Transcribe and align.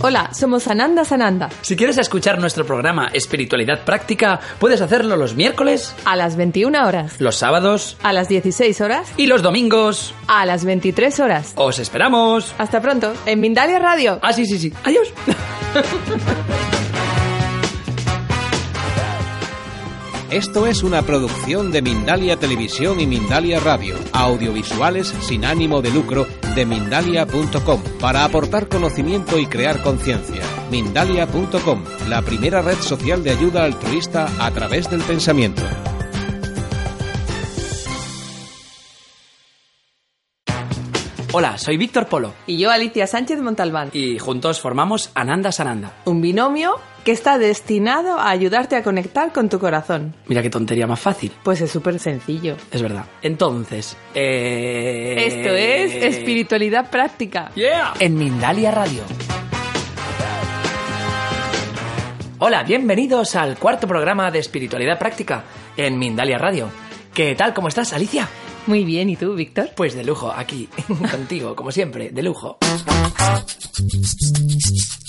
Hola, 0.00 0.30
somos 0.32 0.68
Ananda 0.68 1.04
Sananda. 1.04 1.48
Si 1.62 1.74
quieres 1.76 1.98
escuchar 1.98 2.38
nuestro 2.38 2.64
programa 2.64 3.08
Espiritualidad 3.12 3.84
Práctica, 3.84 4.38
puedes 4.60 4.80
hacerlo 4.80 5.16
los 5.16 5.34
miércoles, 5.34 5.94
A 6.04 6.14
las 6.14 6.36
21 6.36 6.86
horas, 6.86 7.20
los 7.20 7.36
sábados 7.36 7.96
a 8.02 8.12
las 8.12 8.28
16 8.28 8.80
horas, 8.80 9.08
y 9.16 9.26
los 9.26 9.42
domingos. 9.42 10.14
a 10.28 10.46
las 10.46 10.64
23 10.64 11.18
horas. 11.20 11.52
¡Os 11.56 11.78
esperamos! 11.80 12.54
Hasta 12.58 12.80
pronto, 12.80 13.12
en 13.26 13.40
Mindalia 13.40 13.78
Radio. 13.80 14.18
Ah, 14.22 14.32
sí, 14.32 14.46
sí, 14.46 14.58
sí. 14.58 14.72
Adiós. 14.84 15.08
Esto 20.30 20.66
es 20.66 20.82
una 20.82 21.00
producción 21.00 21.72
de 21.72 21.80
Mindalia 21.80 22.36
Televisión 22.36 23.00
y 23.00 23.06
Mindalia 23.06 23.60
Radio, 23.60 23.96
audiovisuales 24.12 25.08
sin 25.22 25.46
ánimo 25.46 25.80
de 25.80 25.90
lucro 25.90 26.26
de 26.54 26.66
mindalia.com, 26.66 27.82
para 27.98 28.26
aportar 28.26 28.68
conocimiento 28.68 29.38
y 29.38 29.46
crear 29.46 29.82
conciencia. 29.82 30.42
Mindalia.com, 30.70 31.82
la 32.10 32.20
primera 32.20 32.60
red 32.60 32.76
social 32.76 33.24
de 33.24 33.30
ayuda 33.30 33.64
altruista 33.64 34.28
a 34.38 34.50
través 34.50 34.90
del 34.90 35.00
pensamiento. 35.00 35.62
Hola, 41.32 41.56
soy 41.56 41.76
Víctor 41.76 42.06
Polo 42.06 42.34
Y 42.46 42.58
yo, 42.58 42.70
Alicia 42.70 43.06
Sánchez 43.06 43.40
Montalbán. 43.40 43.90
y 43.94 44.18
juntos 44.18 44.60
formamos 44.60 45.10
Ananda 45.14 45.52
Sananda. 45.52 45.94
Un 46.04 46.20
binomio 46.20 46.80
que 47.08 47.12
está 47.12 47.38
destinado 47.38 48.18
a 48.18 48.28
ayudarte 48.28 48.76
a 48.76 48.82
conectar 48.82 49.32
con 49.32 49.48
tu 49.48 49.58
corazón. 49.58 50.14
Mira 50.26 50.42
qué 50.42 50.50
tontería 50.50 50.86
más 50.86 51.00
fácil. 51.00 51.32
Pues 51.42 51.58
es 51.62 51.70
súper 51.70 51.98
sencillo. 51.98 52.54
Es 52.70 52.82
verdad. 52.82 53.06
Entonces, 53.22 53.96
eh... 54.14 55.14
Esto 55.26 55.48
es 55.48 55.94
espiritualidad 56.16 56.90
práctica. 56.90 57.50
Yeah. 57.54 57.94
En 57.98 58.14
Mindalia 58.14 58.72
Radio. 58.72 59.04
Hola, 62.40 62.62
bienvenidos 62.64 63.36
al 63.36 63.56
cuarto 63.56 63.88
programa 63.88 64.30
de 64.30 64.40
espiritualidad 64.40 64.98
práctica 64.98 65.44
en 65.78 65.98
Mindalia 65.98 66.36
Radio. 66.36 66.68
¿Qué 67.14 67.34
tal? 67.34 67.54
¿Cómo 67.54 67.68
estás, 67.68 67.94
Alicia? 67.94 68.28
Muy 68.66 68.84
bien, 68.84 69.08
¿y 69.08 69.16
tú, 69.16 69.34
Víctor? 69.34 69.70
Pues 69.74 69.94
de 69.94 70.04
lujo, 70.04 70.30
aquí, 70.30 70.68
contigo, 71.10 71.56
como 71.56 71.72
siempre, 71.72 72.10
de 72.10 72.22
lujo. 72.22 72.58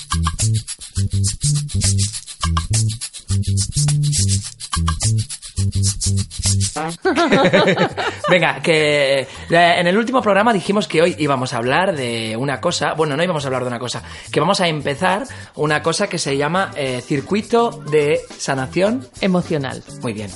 Venga, 8.30 8.62
que 8.62 9.22
eh, 9.22 9.28
en 9.50 9.88
el 9.88 9.98
último 9.98 10.22
programa 10.22 10.54
dijimos 10.54 10.88
que 10.88 11.02
hoy 11.02 11.16
íbamos 11.18 11.54
a 11.54 11.58
hablar 11.58 11.96
de 11.96 12.38
una 12.38 12.62
cosa, 12.62 12.94
bueno, 12.94 13.18
no 13.18 13.24
íbamos 13.24 13.44
a 13.44 13.48
hablar 13.48 13.64
de 13.64 13.68
una 13.68 13.80
cosa, 13.80 14.04
que 14.32 14.40
vamos 14.40 14.62
a 14.62 14.68
empezar 14.68 15.24
una 15.56 15.82
cosa 15.82 16.08
que 16.08 16.18
se 16.18 16.38
llama 16.38 16.72
eh, 16.76 17.02
circuito 17.02 17.72
de 17.92 18.22
sanación. 18.38 19.08
Emocional. 19.22 19.84
Muy 20.02 20.14
bien. 20.14 20.30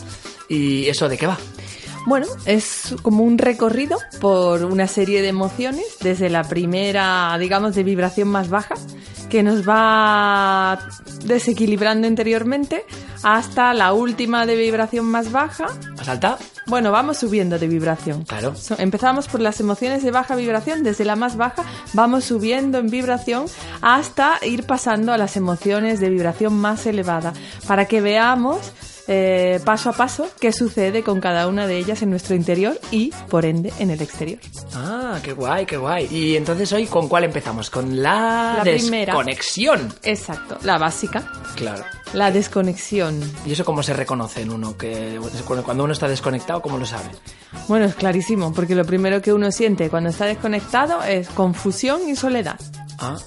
¿Y 0.49 0.87
eso 0.87 1.07
de 1.07 1.17
qué 1.17 1.27
va? 1.27 1.37
Bueno, 2.05 2.27
es 2.45 2.95
como 3.01 3.23
un 3.23 3.37
recorrido 3.37 3.97
por 4.19 4.65
una 4.65 4.87
serie 4.87 5.21
de 5.21 5.29
emociones, 5.29 5.85
desde 6.01 6.29
la 6.29 6.43
primera, 6.43 7.35
digamos, 7.39 7.75
de 7.75 7.83
vibración 7.83 8.27
más 8.27 8.49
baja, 8.49 8.75
que 9.33 9.41
nos 9.41 9.67
va 9.67 10.77
desequilibrando 11.25 12.05
interiormente, 12.05 12.85
hasta 13.23 13.73
la 13.73 13.91
última 13.91 14.45
de 14.45 14.55
vibración 14.55 15.05
más 15.05 15.31
baja. 15.31 15.65
¿Más 15.97 16.07
alta? 16.07 16.37
Bueno, 16.67 16.91
vamos 16.91 17.17
subiendo 17.17 17.57
de 17.57 17.67
vibración. 17.67 18.25
Claro. 18.25 18.55
So- 18.55 18.75
empezamos 18.77 19.27
por 19.27 19.41
las 19.41 19.59
emociones 19.59 20.03
de 20.03 20.11
baja 20.11 20.35
vibración, 20.35 20.83
desde 20.83 21.03
la 21.03 21.15
más 21.15 21.35
baja 21.35 21.63
vamos 21.93 22.25
subiendo 22.25 22.77
en 22.77 22.91
vibración 22.91 23.45
hasta 23.81 24.37
ir 24.45 24.67
pasando 24.67 25.11
a 25.11 25.17
las 25.17 25.35
emociones 25.35 25.99
de 25.99 26.11
vibración 26.11 26.53
más 26.53 26.85
elevada, 26.85 27.33
para 27.65 27.85
que 27.85 28.01
veamos 28.01 28.71
eh, 29.07 29.59
paso 29.65 29.89
a 29.89 29.93
paso 29.93 30.27
qué 30.39 30.51
sucede 30.53 31.03
con 31.03 31.19
cada 31.19 31.47
una 31.47 31.67
de 31.67 31.77
ellas 31.77 32.01
en 32.01 32.09
nuestro 32.09 32.35
interior 32.35 32.79
y, 32.91 33.11
por 33.29 33.45
ende, 33.45 33.73
en 33.79 33.89
el 33.89 34.01
exterior. 34.01 34.39
Ah, 34.73 35.19
qué 35.23 35.33
guay, 35.33 35.65
qué 35.65 35.77
guay. 35.77 36.07
Y 36.11 36.35
entonces 36.37 36.71
hoy, 36.73 36.85
¿con 36.87 37.07
cuál 37.07 37.23
empezamos? 37.25 37.69
Con 37.69 38.01
la, 38.01 38.55
La 38.57 38.63
primera. 38.63 39.13
desconexión. 39.13 39.93
Exacto, 40.03 40.57
la 40.63 40.77
básica, 40.77 41.23
Claro. 41.55 41.83
la 42.13 42.31
desconexión. 42.31 43.19
¿Y 43.45 43.51
eso 43.53 43.65
cómo 43.65 43.83
se 43.83 43.93
reconoce 43.93 44.41
en 44.41 44.51
uno? 44.51 44.77
Que 44.77 45.19
cuando 45.65 45.83
uno 45.83 45.93
está 45.93 46.07
desconectado, 46.07 46.61
¿cómo 46.61 46.77
lo 46.77 46.85
sabe? 46.85 47.09
Bueno, 47.67 47.85
es 47.85 47.95
clarísimo, 47.95 48.53
porque 48.53 48.75
lo 48.75 48.85
primero 48.85 49.21
que 49.21 49.33
uno 49.33 49.51
siente 49.51 49.89
cuando 49.89 50.09
está 50.09 50.25
desconectado 50.25 51.03
es 51.03 51.27
confusión 51.29 52.07
y 52.07 52.15
soledad. 52.15 52.59
Ah, 52.99 53.17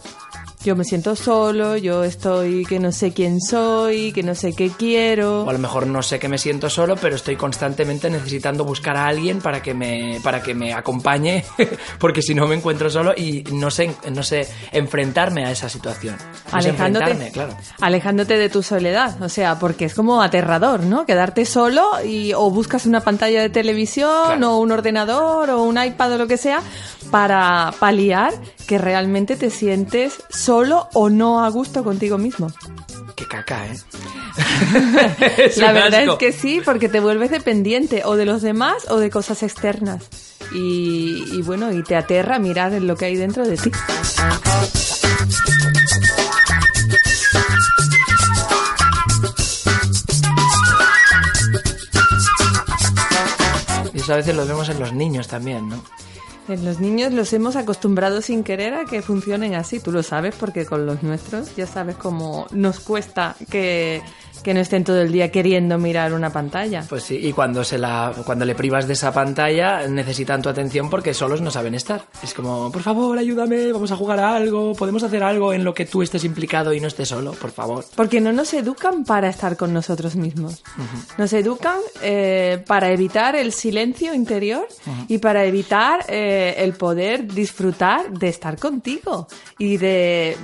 Yo 0.67 0.75
me 0.75 0.83
siento 0.83 1.15
solo, 1.15 1.77
yo 1.77 2.03
estoy 2.03 2.65
que 2.65 2.81
no 2.81 2.91
sé 2.91 3.13
quién 3.13 3.41
soy, 3.41 4.11
que 4.11 4.25
no 4.25 4.35
sé 4.35 4.53
qué 4.53 4.69
quiero. 4.77 5.45
o 5.45 5.49
a 5.49 5.53
lo 5.53 5.61
mejor 5.61 5.87
no 5.87 6.03
sé 6.03 6.19
que 6.19 6.29
me 6.29 6.39
siento 6.39 6.69
solo, 6.69 6.97
pero 6.97 7.15
estoy 7.15 7.37
constantemente 7.37 8.11
necesitando 8.11 8.65
buscar 8.65 8.97
a 8.97 9.07
alguien 9.07 9.41
para 9.41 9.63
que 9.63 9.75
me, 9.75 10.19
para 10.25 10.43
que 10.43 10.55
me 10.55 10.75
acompañe, 10.75 11.45
porque 12.01 12.21
si 12.21 12.35
no 12.35 12.49
me 12.49 12.57
encuentro 12.57 12.91
solo 12.91 13.15
y 13.17 13.45
no 13.53 13.71
sé, 13.71 13.95
no 14.13 14.25
sé 14.25 14.49
enfrentarme 14.73 15.45
a 15.47 15.53
esa 15.53 15.69
situación. 15.69 16.17
No 16.51 16.59
alejándote, 16.59 17.31
claro. 17.31 17.57
alejándote 17.81 18.37
de 18.37 18.49
tu 18.49 18.65
soledad, 18.65 19.23
o 19.23 19.29
sea, 19.29 19.61
porque 19.61 19.85
es 19.85 19.95
como 19.95 20.21
aterrador, 20.21 20.81
¿no? 20.83 21.07
Quedarte 21.07 21.45
solo 21.47 21.87
y 22.05 22.33
o 22.33 22.51
buscas 22.51 22.87
una 22.87 23.03
pantalla 23.03 23.41
de 23.41 23.51
televisión 23.51 24.11
Claro. 24.27 24.55
o 24.55 24.59
un 24.59 24.73
ordenador 24.73 25.49
o 25.49 25.63
un 25.63 25.81
iPad 25.81 26.15
o 26.15 26.19
lo 26.19 26.27
que 26.27 26.39
sea 26.39 26.61
para 27.13 27.73
paliar 27.79 28.35
que 28.67 28.79
realmente 28.79 29.37
te 29.37 29.51
sientes 29.51 30.23
solo 30.29 30.89
o 30.93 31.09
no 31.09 31.45
a 31.45 31.49
gusto 31.49 31.85
contigo 31.85 32.19
mismo. 32.19 32.49
Qué 33.15 33.27
caca, 33.27 33.67
¿eh? 33.67 33.77
La 35.57 35.73
verdad 35.73 36.01
asco. 36.01 36.13
es 36.13 36.19
que 36.19 36.33
sí, 36.33 36.61
porque 36.65 36.89
te 36.89 37.01
vuelves 37.01 37.31
dependiente 37.31 38.03
o 38.05 38.17
de 38.17 38.27
los 38.27 38.43
demás 38.43 38.91
o 38.91 38.99
de 38.99 39.11
cosas 39.11 39.43
externas. 39.43 40.05
Y, 40.53 41.25
y 41.33 41.43
bueno, 41.43 41.73
y 41.73 41.83
te 41.83 41.97
aterra 41.97 42.39
mirar 42.39 42.73
en 42.75 42.87
lo 42.87 42.97
que 42.97 43.07
hay 43.07 43.17
dentro 43.17 43.47
de 43.47 43.57
ti. 43.57 43.71
Y 53.95 53.99
eso 54.01 54.13
a 54.13 54.17
veces 54.17 54.37
lo 54.37 54.47
vemos 54.47 54.69
en 54.69 54.79
los 54.79 54.93
niños 54.93 55.29
también, 55.29 55.69
¿no? 55.69 55.83
En 56.49 56.65
los 56.65 56.79
niños 56.79 57.13
los 57.13 57.33
hemos 57.33 57.57
acostumbrado 57.57 58.23
sin 58.23 58.45
querer 58.45 58.75
a 58.75 58.85
que 58.85 59.03
funcionen 59.03 59.55
así. 59.55 59.81
Tú 59.81 59.91
lo 59.91 60.03
sabes 60.03 60.35
porque 60.39 60.65
con 60.65 60.87
los 60.87 61.03
nuestros 61.03 61.55
ya 61.57 61.67
sabes 61.67 61.97
cómo 61.97 62.47
nos 62.53 62.79
cuesta 62.79 63.35
que, 63.51 64.01
que 64.43 64.55
no 64.55 64.61
estén 64.61 64.85
todo 64.85 65.01
el 65.01 65.13
día 65.13 65.31
queriendo 65.31 65.79
mirar 65.79 66.13
una 66.13 66.31
pantalla. 66.31 66.85
Pues 66.89 67.05
sí, 67.05 67.19
y 67.21 67.33
cuando 67.33 67.65
se 67.65 67.79
la, 67.79 68.13
cuando 68.25 68.45
le 68.45 68.55
privas 68.55 68.87
de 68.87 68.93
esa 68.93 69.13
pantalla, 69.13 69.87
necesitan 69.89 70.43
tu 70.43 70.49
atención 70.49 70.91
porque 70.91 71.15
solos 71.15 71.41
no 71.41 71.51
saben 71.51 71.75
estar. 71.75 72.07
Es 72.23 72.35
como, 72.35 72.71
por 72.71 72.83
favor, 72.83 73.19
ayúdame, 73.19 73.73
vamos 73.73 73.91
a 73.93 73.97
jugar 73.97 74.21
a 74.21 74.37
algo, 74.37 74.75
podemos 74.75 75.03
hacer 75.03 75.23
algo 75.23 75.53
en 75.53 75.65
lo 75.65 75.75
que 75.75 75.87
tú 75.87 76.03
estés 76.03 76.25
implicado 76.25 76.73
y 76.73 76.81
no 76.81 76.89
estés 76.89 77.09
solo, 77.09 77.33
por 77.33 77.51
favor. 77.51 77.85
Porque 77.95 78.21
no 78.21 78.33
nos 78.33 78.53
educan 78.55 79.05
para 79.05 79.29
estar 79.29 79.57
con 79.57 79.73
nosotros 79.73 80.17
mismos. 80.17 80.63
Nos 81.19 81.33
educan 81.33 81.79
eh, 82.03 82.63
para 82.67 82.91
evitar 82.91 83.37
el 83.37 83.53
silencio 83.53 84.15
interior 84.15 84.67
y 85.09 85.19
para 85.19 85.45
evitar 85.45 86.05
eh, 86.09 86.55
el 86.59 86.75
poder 86.75 87.33
disfrutar 87.33 88.11
de 88.11 88.29
estar 88.29 88.59
contigo 88.59 89.29
y 89.59 89.77
de 89.77 90.37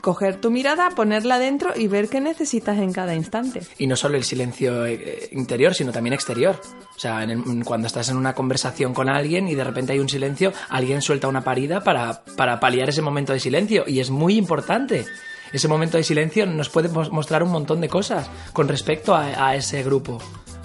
coger 0.00 0.36
tu 0.36 0.50
mirada, 0.50 0.90
ponerla 0.90 1.38
dentro 1.38 1.72
y 1.76 1.88
ver 1.88 2.08
qué 2.08 2.20
necesitas 2.20 2.78
en 2.78 2.92
cada 2.92 3.14
instante. 3.14 3.39
Y 3.78 3.86
no 3.86 3.96
solo 3.96 4.16
el 4.16 4.24
silencio 4.24 4.86
eh, 4.86 5.28
interior, 5.32 5.74
sino 5.74 5.92
también 5.92 6.14
exterior. 6.14 6.60
O 6.96 6.98
sea, 6.98 7.22
en 7.22 7.30
el- 7.30 7.64
cuando 7.64 7.86
estás 7.86 8.08
en 8.08 8.16
una 8.16 8.34
conversación 8.34 8.94
con 8.94 9.08
alguien 9.08 9.48
y 9.48 9.54
de 9.54 9.64
repente 9.64 9.92
hay 9.92 9.98
un 9.98 10.08
silencio, 10.08 10.52
alguien 10.68 11.02
suelta 11.02 11.28
una 11.28 11.42
parida 11.42 11.82
para, 11.82 12.22
para 12.36 12.60
paliar 12.60 12.88
ese 12.88 13.02
momento 13.02 13.32
de 13.32 13.40
silencio. 13.40 13.84
Y 13.86 14.00
es 14.00 14.10
muy 14.10 14.36
importante. 14.36 15.06
Ese 15.52 15.66
momento 15.66 15.96
de 15.96 16.04
silencio 16.04 16.46
nos 16.46 16.68
puede 16.68 16.88
mos- 16.88 17.10
mostrar 17.10 17.42
un 17.42 17.50
montón 17.50 17.80
de 17.80 17.88
cosas 17.88 18.28
con 18.52 18.68
respecto 18.68 19.14
a, 19.16 19.48
a 19.48 19.56
ese 19.56 19.82
grupo, 19.82 20.18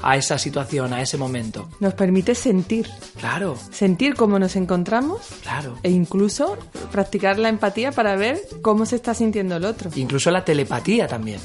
a 0.04 0.16
esa 0.16 0.38
situación, 0.38 0.94
a 0.94 1.02
ese 1.02 1.18
momento. 1.18 1.68
Nos 1.80 1.96
permite 1.96 2.36
sentir, 2.36 2.88
Claro, 3.20 3.58
sentir 3.72 4.14
cómo 4.14 4.38
nos 4.38 4.56
encontramos 4.56 5.22
claro. 5.42 5.80
e 5.82 5.90
incluso 5.90 6.58
practicar 6.92 7.40
la 7.40 7.50
empatía 7.50 7.92
para 7.94 8.16
ver 8.16 8.40
cómo 8.62 8.86
se 8.86 8.98
está 8.98 9.16
sintiendo 9.16 9.56
el 9.56 9.66
otro. 9.66 9.90
Incluso 9.96 10.30
la 10.30 10.46
telepatía 10.46 11.08
también. 11.08 11.40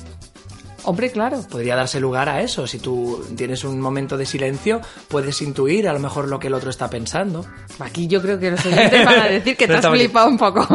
Hombre, 0.85 1.11
claro, 1.11 1.41
podría 1.49 1.77
darse 1.77 2.01
lugar 2.01 2.29
a 2.29 2.41
eso. 2.41 2.67
Si 2.67 2.79
tú 2.79 3.25
tienes 3.37 3.65
un 3.65 3.81
momento 3.81 4.17
de 4.17 4.27
silencio, 4.27 4.81
puedes 5.09 5.41
intuir 5.43 5.89
a 5.89 5.93
lo 5.93 5.99
mejor 5.99 6.29
lo 6.29 6.39
que 6.39 6.49
el 6.49 6.55
otro 6.55 6.71
está 6.71 6.89
pensando. 6.89 7.45
Aquí 7.79 8.07
yo 8.07 8.21
creo 8.23 8.39
que 8.39 8.51
los 8.51 8.65
oyentes 8.65 9.05
van 9.05 9.21
a 9.21 9.25
decir 9.27 9.57
que 9.57 9.67
te 9.69 9.75
has 9.75 9.87
flipado 9.87 10.29
un 10.29 10.39
poco. 10.39 10.67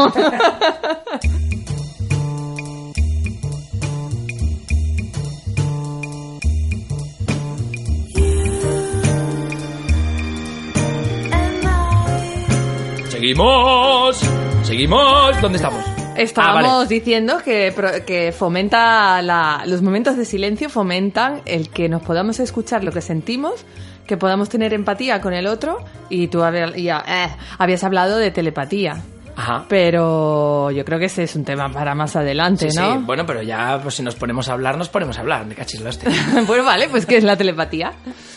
seguimos, 13.25 14.19
seguimos, 14.61 15.41
¿dónde 15.41 15.57
estamos? 15.57 15.94
Estábamos 16.15 16.63
Ah, 16.65 16.73
vale. 16.77 16.87
diciendo 16.89 17.37
que, 17.43 17.73
que 18.05 18.31
fomenta 18.31 19.21
la- 19.21 19.63
los 19.65 19.81
momentos 19.81 20.17
de 20.17 20.25
silencio 20.25 20.69
fomentan 20.69 21.41
el 21.45 21.69
que 21.69 21.89
nos 21.89 22.01
podamos 22.01 22.39
escuchar 22.39 22.83
lo 22.83 22.91
que 22.91 23.01
sentimos, 23.01 23.65
que 24.07 24.17
podamos 24.17 24.49
tener 24.49 24.73
empatía 24.73 25.19
con 25.21 25.33
el 25.33 25.47
otro 25.47 25.77
y 26.09 26.27
tú 26.27 26.43
habías, 26.43 26.73
ya, 26.75 27.03
eh, 27.07 27.27
habías 27.57 27.83
hablado 27.83 28.17
de 28.17 28.31
telepatía. 28.31 29.01
Ajá. 29.37 29.65
Pero 29.67 30.71
yo 30.71 30.85
creo 30.85 30.97
que 30.97 31.05
ese 31.05 31.23
es 31.23 31.35
un 31.35 31.43
tema 31.43 31.67
para 31.69 31.93
más 31.93 32.15
adelante, 32.15 32.71
Sí, 32.71 32.77
¿no? 32.77 32.93
sí. 32.93 32.99
Bueno, 33.05 33.25
pero 33.25 33.41
ya, 33.41 33.79
pues 33.83 33.95
si 33.95 34.03
nos 34.03 34.15
ponemos 34.15 34.47
a 34.47 34.53
hablar, 34.53 34.77
nos 34.77 34.87
ponemos 34.87 35.17
a 35.17 35.21
hablar. 35.21 35.45
Me 35.45 35.55
cachis 35.55 35.81
hostia. 35.81 36.09
bueno, 36.47 36.63
vale, 36.65 36.87
pues 36.87 37.05
¿qué 37.05 37.17
es 37.17 37.23
la 37.25 37.35
telepatía? 37.35 37.91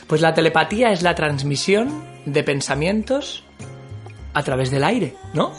Pues 0.08 0.20
la 0.20 0.34
telepatía 0.34 0.90
es 0.90 1.02
la 1.02 1.14
transmisión 1.14 2.02
de 2.26 2.42
pensamientos 2.42 3.44
a 4.34 4.42
través 4.42 4.72
del 4.72 4.82
aire, 4.82 5.14
¿no? 5.34 5.52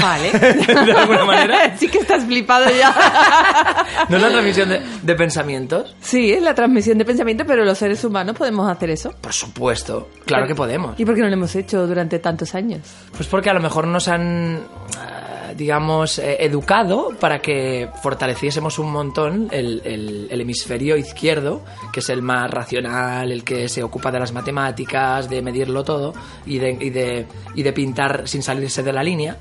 Vale. 0.00 0.30
De 0.38 0.92
alguna 0.92 1.24
manera. 1.24 1.76
sí 1.78 1.88
que 1.88 1.98
estás 1.98 2.24
flipado 2.24 2.66
ya. 2.70 2.94
¿No 4.08 4.16
es 4.16 4.22
la 4.22 4.28
transmisión 4.30 4.68
de, 4.68 4.80
de 5.02 5.14
pensamientos? 5.14 5.94
sí, 6.00 6.32
es 6.32 6.42
la 6.42 6.54
transmisión 6.54 6.98
de 6.98 7.04
pensamiento, 7.04 7.44
pero 7.46 7.64
los 7.64 7.78
seres 7.78 8.02
humanos 8.04 8.36
podemos 8.36 8.68
hacer 8.70 8.90
eso. 8.90 9.12
Por 9.20 9.32
supuesto. 9.32 10.08
Claro 10.24 10.46
que 10.46 10.54
podemos. 10.54 10.98
¿Y 10.98 11.04
por 11.04 11.14
qué 11.14 11.20
no 11.22 11.28
lo 11.28 11.32
hemos 11.34 11.54
hecho 11.56 11.86
durante 11.86 12.18
tantos 12.18 12.54
años? 12.54 12.80
Pues 13.16 13.28
porque 13.28 13.50
a 13.50 13.54
lo 13.54 13.60
mejor 13.60 13.86
nos 13.86 14.08
han, 14.08 14.56
eh, 14.56 15.54
digamos, 15.56 16.18
eh, 16.18 16.36
educado 16.40 17.10
para 17.18 17.40
que 17.40 17.88
fortaleciésemos 18.02 18.78
un 18.78 18.92
montón 18.92 19.48
el, 19.50 19.80
el- 19.84 20.28
el 20.30 20.40
hemisferio 20.40 20.96
izquierdo, 20.96 21.64
que 21.92 22.00
es 22.00 22.08
el 22.10 22.22
más 22.22 22.50
racional, 22.50 23.32
el 23.32 23.44
que 23.44 23.68
se 23.68 23.82
ocupa 23.82 24.10
de 24.10 24.20
las 24.20 24.32
matemáticas, 24.32 25.28
de 25.30 25.40
medirlo 25.42 25.84
todo 25.84 26.12
y 26.46 26.58
de, 26.58 26.70
y 26.80 26.90
de, 26.90 27.26
y 27.54 27.62
de 27.62 27.72
pintar 27.72 28.28
sin 28.28 28.42
salirse 28.42 28.82
de 28.82 28.92
la 28.92 29.02
línea. 29.02 29.36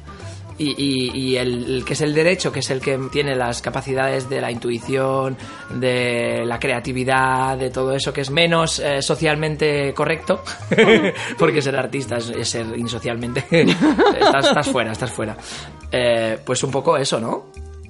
Y, 0.60 0.74
y- 0.76 1.12
y 1.14 1.38
el, 1.38 1.84
que 1.86 1.94
es 1.94 2.02
el 2.02 2.16
derecho, 2.16 2.52
que 2.52 2.60
es 2.62 2.70
el 2.72 2.82
que 2.82 2.98
tiene 3.12 3.36
las 3.36 3.62
capacidades 3.62 4.28
de 4.28 4.42
la 4.42 4.50
intuición, 4.52 5.38
de 5.70 6.44
la 6.48 6.60
creatividad, 6.60 7.58
de 7.58 7.70
todo 7.70 7.94
eso 7.94 8.12
que 8.12 8.22
es 8.22 8.32
menos 8.32 8.80
eh, 8.80 9.02
socialmente 9.04 9.94
correcto, 9.94 10.42
porque 11.38 11.62
ser 11.62 11.76
artista 11.76 12.18
es, 12.18 12.50
ser 12.50 12.66
insocialmente. 12.76 13.46
estás, 14.20 14.48
estás 14.48 14.68
fuera, 14.70 14.92
estás 14.94 15.12
fuera. 15.12 15.38
Eh, 15.92 16.40
pues 16.44 16.64
un 16.64 16.72
poco 16.72 16.98
eso, 16.98 17.20
¿no? 17.20 17.46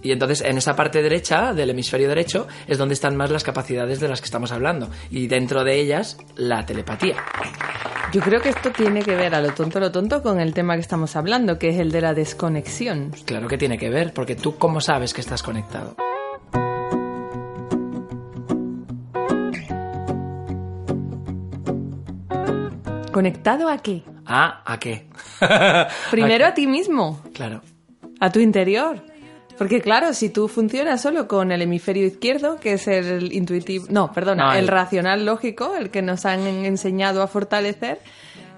Y 0.08 0.14
entonces 0.14 0.40
en 0.40 0.58
esa 0.58 0.74
parte 0.74 1.02
derecha 1.02 1.54
del 1.54 1.70
hemisferio 1.72 2.08
derecho 2.08 2.48
es 2.66 2.78
donde 2.78 2.94
están 2.94 3.18
más 3.18 3.30
las 3.30 3.44
capacidades 3.44 4.00
de 4.00 4.08
las 4.08 4.22
que 4.22 4.26
estamos 4.26 4.54
hablando. 4.54 4.90
Y 5.12 5.28
dentro 5.28 5.66
de 5.66 5.82
ellas, 5.82 6.18
la 6.38 6.66
telepatía. 6.66 7.18
Yo 8.14 8.22
creo 8.22 8.40
que 8.40 8.48
esto 8.48 8.72
tiene 8.72 9.02
que 9.02 9.16
ver 9.18 9.36
a 9.36 9.42
lo 9.42 9.52
tonto, 9.54 9.82
lo 9.82 9.92
tonto 9.92 10.22
con 10.22 10.40
el 10.40 10.54
tema 10.54 10.76
que 10.76 10.80
estamos 10.80 11.18
hablando, 11.18 11.60
que 11.60 11.72
es 11.72 11.78
el 11.80 11.92
de 11.92 12.00
la 12.00 12.14
desconexión. 12.14 13.12
Claro 13.26 13.50
que 13.50 13.58
tiene 13.58 13.78
que 13.78 13.90
ver, 13.90 14.14
porque 14.14 14.36
tú 14.38 14.56
cómo 14.56 14.80
sabes 14.80 15.14
que 15.14 15.20
estás 15.20 15.44
conectado. 15.44 15.98
¿Conectado 23.12 23.70
a 23.70 23.78
qué? 23.80 24.04
Ah, 24.26 24.62
¿a 24.66 24.80
qué? 24.80 25.08
Primero 26.12 26.46
a 26.46 26.54
ti 26.54 26.68
mismo, 26.68 27.22
Claro. 27.34 27.62
a 28.20 28.30
tu 28.32 28.40
interior. 28.40 29.02
Porque 29.58 29.82
claro, 29.82 30.14
si 30.14 30.30
tú 30.30 30.48
funcionas 30.48 31.02
solo 31.02 31.28
con 31.28 31.52
el 31.52 31.62
hemisferio 31.62 32.06
izquierdo, 32.06 32.60
que 32.60 32.74
es 32.74 32.88
el 32.88 33.34
intuitivo, 33.34 33.86
no, 33.90 34.12
perdona, 34.14 34.46
No, 34.48 34.52
el- 34.54 34.60
el 34.60 34.68
racional 34.68 35.26
lógico, 35.26 35.76
el 35.76 35.90
que 35.90 36.02
nos 36.02 36.26
han 36.26 36.46
enseñado 36.46 37.22
a 37.24 37.28
fortalecer, 37.28 38.00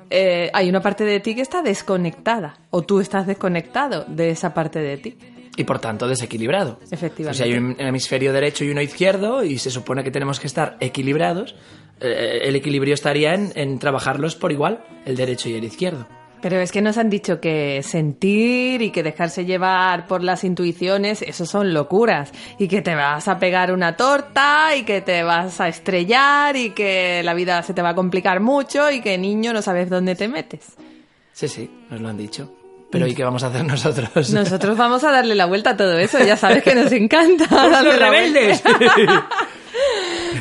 eh, 0.09 0.49
hay 0.53 0.69
una 0.69 0.81
parte 0.81 1.05
de 1.05 1.19
ti 1.19 1.35
que 1.35 1.41
está 1.41 1.61
desconectada, 1.61 2.57
o 2.71 2.81
tú 2.81 2.99
estás 2.99 3.27
desconectado 3.27 4.05
de 4.07 4.31
esa 4.31 4.53
parte 4.53 4.79
de 4.79 4.97
ti. 4.97 5.15
Y 5.55 5.63
por 5.65 5.79
tanto 5.79 6.07
desequilibrado. 6.07 6.79
Efectivamente. 6.89 7.29
O 7.31 7.33
sea, 7.33 7.45
hay 7.45 7.53
un 7.59 7.75
hemisferio 7.79 8.31
derecho 8.31 8.63
y 8.63 8.69
uno 8.69 8.81
izquierdo 8.81 9.43
y 9.43 9.57
se 9.57 9.69
supone 9.71 10.03
que 10.03 10.11
tenemos 10.11 10.39
que 10.39 10.47
estar 10.47 10.77
equilibrados. 10.79 11.53
Eh, 11.99 12.39
el 12.43 12.55
equilibrio 12.55 12.93
estaría 12.93 13.33
en, 13.33 13.51
en 13.55 13.77
trabajarlos 13.77 14.35
por 14.35 14.51
igual, 14.53 14.83
el 15.05 15.17
derecho 15.17 15.49
y 15.49 15.55
el 15.55 15.65
izquierdo. 15.65 16.07
Pero 16.41 16.59
es 16.59 16.71
que 16.71 16.81
nos 16.81 16.97
han 16.97 17.09
dicho 17.09 17.41
que 17.41 17.81
sentir 17.83 18.81
y 18.81 18.91
que 18.91 19.03
dejarse 19.03 19.45
llevar 19.45 20.07
por 20.07 20.23
las 20.23 20.43
intuiciones, 20.43 21.21
eso 21.21 21.45
son 21.45 21.73
locuras. 21.73 22.31
Y 22.57 22.67
que 22.67 22.81
te 22.81 22.95
vas 22.95 23.27
a 23.27 23.39
pegar 23.39 23.73
una 23.73 23.97
torta 23.97 24.75
y 24.75 24.83
que 24.83 25.01
te 25.01 25.23
vas 25.23 25.59
a 25.59 25.67
estrellar 25.67 26.55
y 26.55 26.71
que 26.71 27.21
la 27.23 27.33
vida 27.33 27.61
se 27.63 27.73
te 27.73 27.81
va 27.81 27.89
a 27.89 27.95
complicar 27.95 28.39
mucho 28.39 28.89
y 28.89 29.01
que 29.01 29.17
niño 29.17 29.53
no 29.53 29.61
sabes 29.61 29.89
dónde 29.89 30.15
te 30.15 30.27
metes. 30.27 30.75
Sí, 31.33 31.47
sí, 31.47 31.69
nos 31.89 32.01
lo 32.01 32.09
han 32.09 32.17
dicho. 32.17 32.53
Pero 32.91 33.05
¿y 33.05 33.13
qué 33.13 33.23
vamos 33.23 33.43
a 33.43 33.47
hacer 33.47 33.65
nosotros? 33.65 34.29
Nosotros 34.33 34.77
vamos 34.77 35.03
a 35.03 35.11
darle 35.11 35.35
la 35.35 35.45
vuelta 35.45 35.71
a 35.71 35.77
todo 35.77 35.97
eso, 35.99 36.17
ya 36.19 36.37
sabes 36.37 36.63
que 36.63 36.73
nos 36.73 36.91
encanta. 36.91 37.45
darle 37.49 37.91
¡Los 37.91 37.99
rebeldes! 37.99 38.63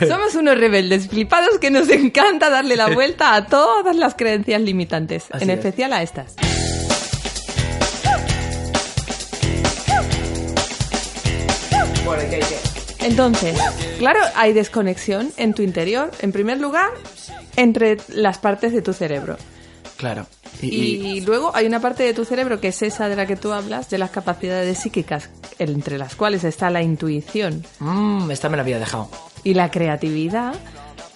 Somos 0.09 0.35
unos 0.35 0.59
rebeldes 0.59 1.09
flipados 1.09 1.59
que 1.59 1.71
nos 1.71 1.89
encanta 1.91 2.51
darle 2.51 2.77
la 2.77 2.89
vuelta 2.89 3.35
a 3.35 3.47
todas 3.47 3.97
las 3.97 4.15
creencias 4.15 4.61
limitantes, 4.61 5.25
Así 5.31 5.45
en 5.45 5.51
es. 5.51 5.57
especial 5.59 5.93
a 5.93 6.03
estas. 6.03 6.35
Bueno, 12.05 12.23
¿qué 12.31 12.37
hay 12.37 12.43
que? 12.43 13.07
Entonces, 13.07 13.59
claro, 13.99 14.21
hay 14.35 14.53
desconexión 14.53 15.31
en 15.37 15.55
tu 15.55 15.63
interior, 15.63 16.11
en 16.21 16.33
primer 16.33 16.59
lugar, 16.61 16.91
entre 17.57 17.99
las 18.09 18.39
partes 18.39 18.73
de 18.73 18.83
tu 18.83 18.93
cerebro. 18.93 19.37
Claro. 19.97 20.27
Y, 20.63 20.67
Y, 20.67 21.07
y- 21.19 21.21
luego 21.21 21.53
hay 21.55 21.67
una 21.67 21.81
parte 21.81 22.03
de 22.03 22.15
tu 22.15 22.25
cerebro 22.25 22.61
que 22.61 22.69
es 22.69 22.83
esa 22.83 23.09
de 23.09 23.17
la 23.17 23.27
que 23.27 23.37
tú 23.37 23.53
hablas, 23.53 23.91
de 23.91 23.99
las 23.99 24.11
capacidades 24.11 24.79
psíquicas, 24.79 25.31
entre 25.59 25.99
las 25.99 26.15
cuales 26.17 26.45
está 26.45 26.71
la 26.71 26.83
intuición 26.83 27.65
Mm, 27.79 28.31
esta 28.31 28.49
me 28.49 28.57
la 28.57 28.63
había 28.63 28.79
dejado. 28.79 29.09
Y 29.45 29.55
la 29.55 29.71
creatividad, 29.71 30.55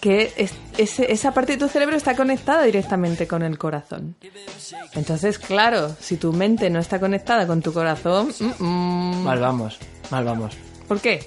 que 0.01 0.33
es- 0.37 0.55
esa 0.99 1.33
parte 1.33 1.53
de 1.53 1.59
tu 1.59 1.69
cerebro 1.69 1.97
está 1.97 2.17
conectada 2.17 2.63
directamente 2.65 3.27
con 3.29 3.43
el 3.43 3.57
corazón. 3.59 4.17
Entonces, 4.95 5.39
claro, 5.39 5.95
si 6.01 6.17
tu 6.17 6.33
mente 6.33 6.71
no 6.71 6.81
está 6.81 6.99
conectada 6.99 7.47
con 7.47 7.63
tu 7.63 7.73
corazón, 7.73 8.33
mm, 8.59 8.65
mm, 8.65 9.23
Mal 9.25 9.39
vamos, 9.41 9.79
mal 10.11 10.25
vamos. 10.25 10.57
¿por 10.89 11.01
qué? 11.01 11.25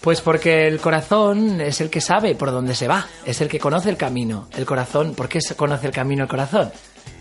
Pues 0.00 0.22
porque 0.22 0.66
el 0.66 0.80
corazón 0.80 1.60
es 1.60 1.80
el 1.82 1.90
que 1.90 2.00
sabe 2.00 2.34
por 2.34 2.50
dónde 2.50 2.74
se 2.74 2.88
va, 2.88 3.06
es 3.26 3.40
el 3.42 3.48
que 3.48 3.58
conoce 3.58 3.90
el 3.90 3.98
camino. 3.98 4.48
El 4.56 4.64
corazón, 4.64 5.14
¿por 5.14 5.28
qué 5.28 5.42
se 5.42 5.54
conoce 5.54 5.86
el 5.88 5.92
camino 5.92 6.22
el 6.22 6.28
corazón? 6.28 6.70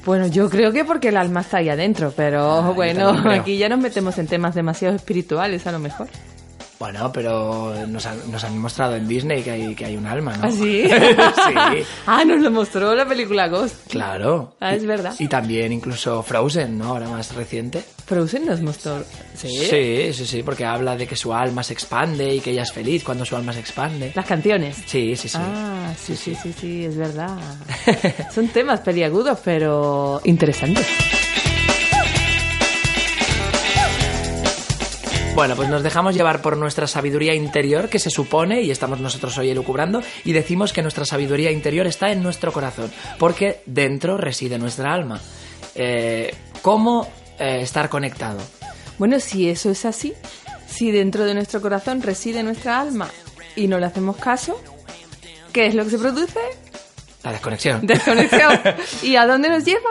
Bueno, 0.06 0.28
yo 0.28 0.50
creo 0.50 0.72
que 0.72 0.86
porque 0.86 1.10
el 1.10 1.18
alma 1.18 1.42
está 1.42 1.58
ahí 1.58 1.68
adentro, 1.68 2.14
pero 2.16 2.60
Ah, 2.60 2.70
bueno, 2.72 3.10
aquí 3.32 3.58
ya 3.58 3.68
nos 3.68 3.80
metemos 3.80 4.18
en 4.18 4.28
temas 4.28 4.56
demasiado 4.56 4.96
espirituales 4.96 5.68
a 5.68 5.74
lo 5.74 5.80
mejor. 5.80 6.08
Bueno, 6.80 7.12
pero 7.12 7.74
nos 7.88 8.06
han, 8.06 8.32
nos 8.32 8.42
han 8.46 8.58
mostrado 8.58 8.96
en 8.96 9.06
Disney 9.06 9.44
que 9.44 9.52
hay, 9.52 9.76
que 9.76 9.84
hay 9.86 9.98
un 9.98 10.06
alma, 10.06 10.38
¿no? 10.38 10.46
¿Ah, 10.48 10.52
sí? 10.52 10.84
sí, 10.90 11.84
Ah, 12.08 12.24
nos 12.24 12.42
lo 12.42 12.52
mostró 12.52 12.96
la 12.96 13.06
película 13.06 13.50
Ghost. 13.50 13.76
claro. 13.90 14.56
Ah, 14.62 14.74
es 14.74 14.86
verdad. 14.86 15.14
Y 15.20 15.28
también 15.28 15.74
incluso 15.74 16.24
Frozen, 16.24 16.78
¿no? 16.78 16.86
Ahora 16.86 17.10
más 17.10 17.36
reciente. 17.36 17.84
Frozen 18.06 18.46
nos 18.46 18.62
mostró. 18.62 19.04
¿Sí? 19.36 19.50
Sí, 19.50 20.14
sí, 20.14 20.26
sí, 20.26 20.42
porque 20.44 20.64
habla 20.66 20.96
de 20.96 21.06
que 21.06 21.18
su 21.18 21.34
alma 21.34 21.64
se 21.64 21.74
expande 21.74 22.34
y 22.36 22.40
que 22.40 22.52
ella 22.52 22.64
es 22.64 22.72
feliz 22.72 23.04
cuando 23.04 23.26
su 23.26 23.36
alma 23.36 23.52
se 23.52 23.60
expande. 23.60 24.14
Las 24.16 24.26
canciones. 24.26 24.78
Sí, 24.86 25.18
sí, 25.18 25.28
sí. 25.28 25.38
Ah, 25.40 25.94
sí, 26.02 26.16
sí, 26.16 26.34
sí, 26.42 26.54
sí, 26.58 26.86
es 26.86 26.96
verdad. 26.96 27.38
Son 28.34 28.48
temas 28.48 28.80
peliagudos, 28.80 29.38
pero 29.44 30.22
interesantes. 30.24 30.88
Bueno, 35.40 35.56
pues 35.56 35.70
nos 35.70 35.84
dejamos 35.84 36.16
llevar 36.16 36.42
por 36.42 36.58
nuestra 36.58 36.86
sabiduría 36.86 37.34
interior, 37.34 37.88
que 37.88 37.98
se 37.98 38.10
supone, 38.10 38.62
y 38.62 38.72
estamos 38.72 39.00
nosotros 39.00 39.38
hoy 39.38 39.50
elucubrando, 39.50 40.02
y 40.26 40.34
decimos 40.34 40.74
que 40.74 40.82
nuestra 40.82 41.06
sabiduría 41.06 41.50
interior 41.50 41.88
está 41.88 42.12
en 42.12 42.22
nuestro 42.22 42.52
corazón, 42.52 42.92
porque 43.18 43.62
dentro 43.66 44.18
reside 44.18 44.58
nuestra 44.58 44.94
alma. 44.94 45.22
Eh, 45.76 46.36
¿Cómo 46.62 47.08
eh, 47.40 47.62
estar 47.62 47.88
conectado? 47.88 48.40
Bueno, 48.98 49.18
si 49.22 49.50
eso 49.50 49.70
es 49.70 49.86
así, 49.86 50.14
si 50.68 50.92
dentro 50.92 51.24
de 51.24 51.34
nuestro 51.34 51.62
corazón 51.62 52.02
reside 52.02 52.44
nuestra 52.44 52.78
alma 52.78 53.08
y 53.56 53.68
no 53.68 53.80
le 53.80 53.86
hacemos 53.86 54.18
caso, 54.18 54.62
¿qué 55.54 55.68
es 55.68 55.74
lo 55.74 55.86
que 55.86 55.92
se 55.92 56.00
produce? 56.00 56.40
La 57.24 57.32
desconexión. 57.32 57.80
Desconexión. 57.88 58.60
¿Y 59.04 59.16
a 59.16 59.26
dónde 59.26 59.48
nos 59.48 59.64
lleva? 59.64 59.90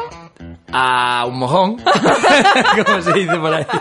A 0.71 1.25
un 1.25 1.39
mojón, 1.39 1.77
como 2.85 3.01
se 3.01 3.13
dice 3.15 3.37
por 3.39 3.55
ahí. 3.55 3.67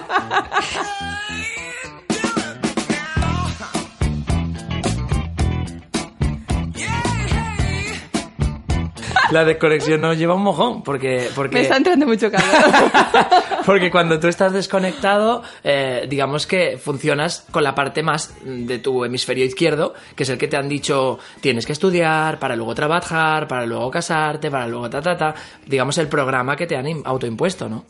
La 9.31 9.43
desconexión 9.45 10.01
nos 10.01 10.17
lleva 10.17 10.33
un 10.35 10.43
mojón, 10.43 10.83
porque... 10.83 11.29
porque... 11.35 11.55
Me 11.55 11.61
está 11.63 11.77
entrando 11.77 12.05
mucho 12.05 12.31
calor. 12.31 12.47
Porque 13.65 13.91
cuando 13.91 14.17
tú 14.19 14.27
estás 14.27 14.53
desconectado, 14.53 15.43
eh, 15.63 16.05
digamos 16.09 16.47
que 16.47 16.77
funcionas 16.77 17.45
con 17.51 17.63
la 17.63 17.75
parte 17.75 18.01
más 18.01 18.33
de 18.45 18.79
tu 18.79 19.03
hemisferio 19.03 19.43
izquierdo, 19.43 19.93
que 20.15 20.23
es 20.23 20.29
el 20.29 20.37
que 20.37 20.47
te 20.47 20.55
han 20.55 20.69
dicho 20.69 21.19
tienes 21.41 21.65
que 21.65 21.73
estudiar 21.73 22.39
para 22.39 22.55
luego 22.55 22.73
trabajar, 22.73 23.45
para 23.47 23.65
luego 23.65 23.91
casarte, 23.91 24.49
para 24.49 24.67
luego 24.69 24.89
ta 24.89 25.01
ta 25.01 25.17
ta. 25.17 25.35
Digamos 25.65 25.97
el 25.97 26.07
programa 26.07 26.55
que 26.55 26.65
te 26.65 26.77
han 26.77 26.85
im- 26.85 27.01
autoimpuesto, 27.03 27.67
¿no? 27.67 27.85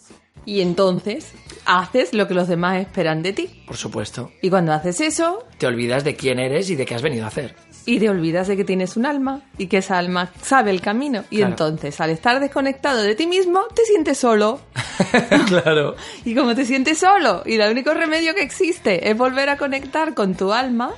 Y 0.45 0.61
entonces 0.61 1.33
haces 1.65 2.13
lo 2.13 2.27
que 2.27 2.33
los 2.33 2.47
demás 2.47 2.77
esperan 2.79 3.21
de 3.21 3.33
ti. 3.33 3.63
Por 3.67 3.75
supuesto. 3.75 4.31
Y 4.41 4.49
cuando 4.49 4.71
haces 4.73 5.01
eso, 5.01 5.43
Te 5.57 5.67
olvidas 5.67 6.03
de 6.05 6.15
quién 6.15 6.39
eres 6.39 6.69
y 6.69 6.75
de 6.75 6.85
qué 6.85 6.95
has 6.95 7.01
venido 7.01 7.25
a 7.25 7.27
hacer. 7.27 7.53
Y 7.87 7.99
te 7.99 8.09
olvidas 8.09 8.47
de 8.47 8.55
que 8.57 8.63
tienes 8.65 8.97
un 8.97 9.05
alma 9.07 9.41
y 9.57 9.65
que 9.67 9.77
esa 9.77 9.97
alma 9.97 10.29
sabe 10.41 10.69
el 10.71 10.81
camino. 10.81 11.23
Y 11.31 11.37
Claro. 11.37 11.51
entonces, 11.53 11.99
al 12.01 12.09
estar 12.11 12.39
desconectado 12.39 13.01
de 13.01 13.15
ti 13.15 13.25
mismo, 13.25 13.61
te 13.73 13.83
sientes 13.85 14.17
solo. 14.19 14.59
claro. 15.47 15.95
Y 16.25 16.35
como 16.35 16.53
te 16.53 16.65
sientes 16.65 16.97
solo 16.99 17.43
y 17.45 17.55
el 17.55 17.71
único 17.71 17.93
remedio 17.93 18.35
que 18.35 18.41
existe 18.41 19.09
es 19.09 19.17
volver 19.17 19.49
a 19.49 19.57
conectar 19.57 20.13
con 20.13 20.35
tu 20.35 20.51
alma, 20.53 20.91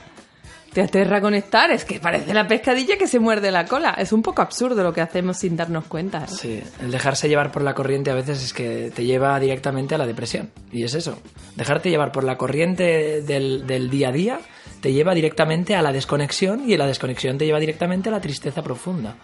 te 0.73 0.81
aterra 0.81 1.21
conectar. 1.21 1.71
Es 1.71 1.85
que 1.85 1.99
parece 1.99 2.33
la 2.33 2.47
pescadilla 2.47 2.97
que 2.97 3.07
se 3.07 3.19
muerde 3.19 3.51
la 3.51 3.65
cola. 3.65 3.91
Es 3.97 4.11
un 4.11 4.21
poco 4.21 4.41
absurdo 4.41 4.83
lo 4.83 4.93
que 4.93 5.01
hacemos 5.01 5.37
sin 5.37 5.55
darnos 5.55 5.85
cuenta. 5.85 6.23
¿eh? 6.25 6.27
Sí, 6.27 6.61
el 6.81 6.91
dejarse 6.91 7.27
llevar 7.29 7.51
por 7.51 7.61
la 7.63 7.73
corriente 7.73 8.11
a 8.11 8.15
veces 8.15 8.43
es 8.43 8.53
que 8.53 8.91
te 8.95 9.05
lleva 9.05 9.39
directamente 9.39 9.95
a 9.95 9.97
la 9.97 10.05
depresión. 10.07 10.51
Y 10.71 10.83
es 10.83 10.93
eso. 10.93 11.19
Dejarte 11.55 11.89
llevar 11.89 12.11
por 12.11 12.23
la 12.23 12.37
corriente 12.37 13.21
del, 13.21 13.65
del 13.67 13.89
día 13.89 14.09
a 14.09 14.11
día 14.11 14.39
te 14.81 14.93
lleva 14.93 15.13
directamente 15.13 15.75
a 15.75 15.81
la 15.81 15.91
desconexión 15.91 16.69
y 16.69 16.77
la 16.77 16.87
desconexión 16.87 17.37
te 17.37 17.45
lleva 17.45 17.59
directamente 17.59 18.09
a 18.09 18.11
la 18.11 18.21
tristeza 18.21 18.61
profunda. 18.63 19.15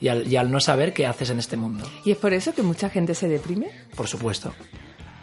Y 0.00 0.08
al, 0.08 0.28
y 0.30 0.36
al 0.36 0.50
no 0.50 0.60
saber 0.60 0.92
qué 0.92 1.06
haces 1.06 1.30
en 1.30 1.40
este 1.40 1.56
mundo. 1.56 1.84
Y 2.04 2.12
es 2.12 2.18
por 2.18 2.32
eso 2.32 2.54
que 2.54 2.62
mucha 2.62 2.88
gente 2.88 3.14
se 3.16 3.26
deprime. 3.28 3.68
Por 3.96 4.06
supuesto. 4.06 4.54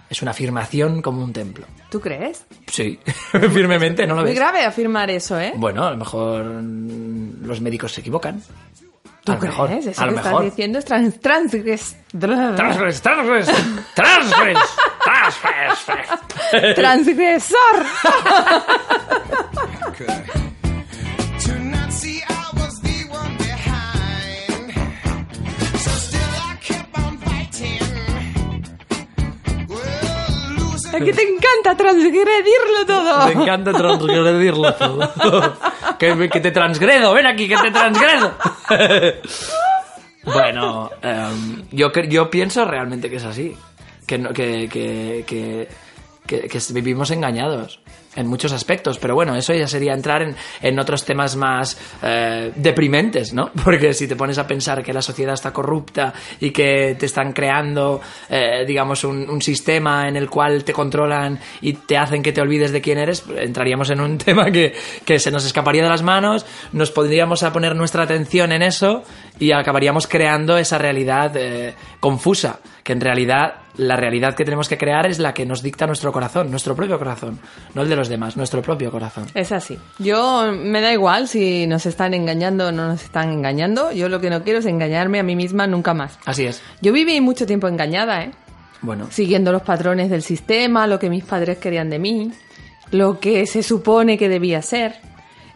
Es 0.09 0.21
una 0.21 0.31
afirmación 0.31 1.01
como 1.01 1.23
un 1.23 1.31
templo. 1.31 1.65
¿Tú 1.89 2.01
crees? 2.01 2.43
Sí, 2.67 2.99
firmemente, 3.31 4.05
¿no 4.05 4.15
lo 4.15 4.21
Muy 4.21 4.31
ves? 4.31 4.39
grave 4.39 4.65
afirmar 4.65 5.09
eso, 5.09 5.39
¿eh? 5.39 5.53
Bueno, 5.55 5.85
a 5.85 5.91
lo 5.91 5.97
mejor 5.97 6.43
mm, 6.43 7.45
los 7.45 7.61
médicos 7.61 7.93
se 7.93 8.01
equivocan. 8.01 8.41
¿Tú 9.23 9.31
a 9.31 9.35
lo 9.35 9.39
crees? 9.41 9.53
mejor, 9.57 9.71
Eso 9.71 10.01
a 10.01 10.05
lo 10.05 10.11
que 10.11 10.15
mejor. 10.17 10.31
estás 10.33 10.43
diciendo 10.45 10.79
es 10.79 10.85
trans... 10.85 11.21
transgres- 11.21 11.95
Transgres, 12.11 13.01
transgres, 13.01 13.47
transgres, 13.95 14.59
transgres. 15.55 16.75
transgresor. 16.75 17.55
To 19.97 21.59
not 21.63 21.89
see 21.91 22.21
I 22.27 22.49
was 22.59 22.81
the 22.81 23.07
one 23.09 23.37
behind. 23.37 24.73
So 25.79 25.91
still 25.91 26.33
I 26.35 26.57
kept 26.59 26.99
on 26.99 27.17
fighting. 27.19 27.79
Well, 29.69 30.57
losing. 30.57 30.95
Es 30.95 31.03
que 31.03 31.13
te 31.13 31.21
encanta 31.23 31.77
transgredirlo 31.77 32.85
todo. 32.85 33.25
Me 33.27 33.31
encanta 33.41 33.71
transgredirlo 33.71 34.73
todo. 34.75 35.53
que, 35.99 36.29
que 36.29 36.39
te 36.41 36.51
transgredo, 36.51 37.13
ven 37.13 37.27
aquí, 37.27 37.47
que 37.47 37.55
te 37.55 37.71
transgredo. 37.71 38.33
bueno, 40.25 40.91
em, 41.01 41.63
yo, 41.71 41.89
yo 42.09 42.29
pienso 42.29 42.65
realmente 42.65 43.09
que 43.09 43.15
es 43.15 43.23
así. 43.23 43.55
Que, 44.05 44.17
no- 44.17 44.33
que, 44.33 44.67
que, 44.69 45.23
que, 45.25 45.69
que- 46.27 46.47
que 46.49 46.59
vivimos 46.73 47.09
engañados 47.11 47.79
en 48.15 48.27
muchos 48.27 48.51
aspectos, 48.51 48.97
pero 48.97 49.15
bueno, 49.15 49.35
eso 49.35 49.53
ya 49.53 49.67
sería 49.67 49.93
entrar 49.93 50.21
en, 50.21 50.35
en 50.61 50.79
otros 50.79 51.05
temas 51.05 51.35
más 51.35 51.77
eh, 52.01 52.51
deprimentes, 52.55 53.33
¿no? 53.33 53.51
Porque 53.63 53.93
si 53.93 54.07
te 54.07 54.15
pones 54.15 54.37
a 54.37 54.47
pensar 54.47 54.83
que 54.83 54.93
la 54.93 55.01
sociedad 55.01 55.33
está 55.33 55.51
corrupta 55.51 56.13
y 56.39 56.51
que 56.51 56.95
te 56.97 57.05
están 57.05 57.33
creando, 57.33 58.01
eh, 58.29 58.65
digamos, 58.65 59.03
un, 59.03 59.35
sistema 59.45 60.07
en 60.07 60.15
el 60.15 60.29
cual 60.29 60.63
te 60.63 60.71
controlan 60.71 61.37
y 61.61 61.73
te 61.73 61.97
hacen 61.97 62.23
que 62.23 62.31
te 62.31 62.41
olvides 62.41 62.71
de 62.71 62.81
quién 62.81 62.97
eres, 62.97 63.23
entraríamos 63.37 63.89
en 63.89 63.99
un 63.99 64.17
tema 64.17 64.49
que, 64.49 64.73
que 65.03 65.19
se 65.19 65.29
nos 65.29 65.45
escaparía 65.45 65.83
de 65.83 65.89
las 65.89 66.01
manos, 66.01 66.45
nos 66.71 66.89
pondríamos 66.89 67.43
a 67.43 67.51
poner 67.51 67.75
nuestra 67.75 68.03
atención 68.03 68.51
en 68.53 68.61
eso 68.61 69.03
y 69.39 69.51
acabaríamos 69.51 70.07
creando 70.07 70.57
esa 70.57 70.77
realidad 70.77 71.35
eh, 71.35 71.73
confusa, 71.99 72.59
que 72.83 72.93
en 72.93 73.01
realidad 73.01 73.55
la 73.77 73.95
realidad 73.95 74.35
que 74.35 74.45
tenemos 74.45 74.69
que 74.69 74.77
crear 74.77 75.05
es 75.05 75.19
la 75.19 75.33
que 75.33 75.45
nos 75.45 75.61
dicta 75.61 75.85
nuestro 75.85 76.11
corazón, 76.11 76.49
nuestro 76.49 76.75
propio 76.75 76.97
corazón, 76.97 77.39
no 77.73 77.81
el 77.81 77.89
de 77.89 77.95
los 77.95 78.07
demás, 78.07 78.37
nuestro 78.37 78.61
propio 78.61 78.91
corazón. 78.91 79.25
Es 79.33 79.51
así. 79.51 79.77
Yo 79.99 80.51
me 80.53 80.81
da 80.81 80.93
igual 80.93 81.27
si 81.27 81.67
nos 81.67 81.85
están 81.85 82.13
engañando 82.13 82.67
o 82.67 82.71
no 82.71 82.87
nos 82.87 83.03
están 83.03 83.31
engañando. 83.31 83.91
Yo 83.91 84.07
lo 84.09 84.21
que 84.21 84.29
no 84.29 84.43
quiero 84.43 84.59
es 84.59 84.65
engañarme 84.65 85.19
a 85.19 85.23
mí 85.23 85.35
misma 85.35 85.67
nunca 85.67 85.93
más. 85.93 86.17
Así 86.25 86.45
es. 86.45 86.61
Yo 86.81 86.93
viví 86.93 87.19
mucho 87.21 87.45
tiempo 87.45 87.67
engañada, 87.67 88.23
¿eh? 88.23 88.31
Bueno, 88.81 89.07
Siguiendo 89.09 89.51
los 89.51 89.63
patrones 89.63 90.09
del 90.09 90.21
sistema, 90.21 90.85
lo 90.85 90.99
que 90.99 91.09
mis 91.09 91.23
padres 91.23 91.57
querían 91.57 91.89
de 91.89 91.97
mí, 91.97 92.31
lo 92.91 93.19
que 93.19 93.45
se 93.47 93.63
supone 93.63 94.17
que 94.17 94.29
debía 94.29 94.61
ser. 94.61 94.95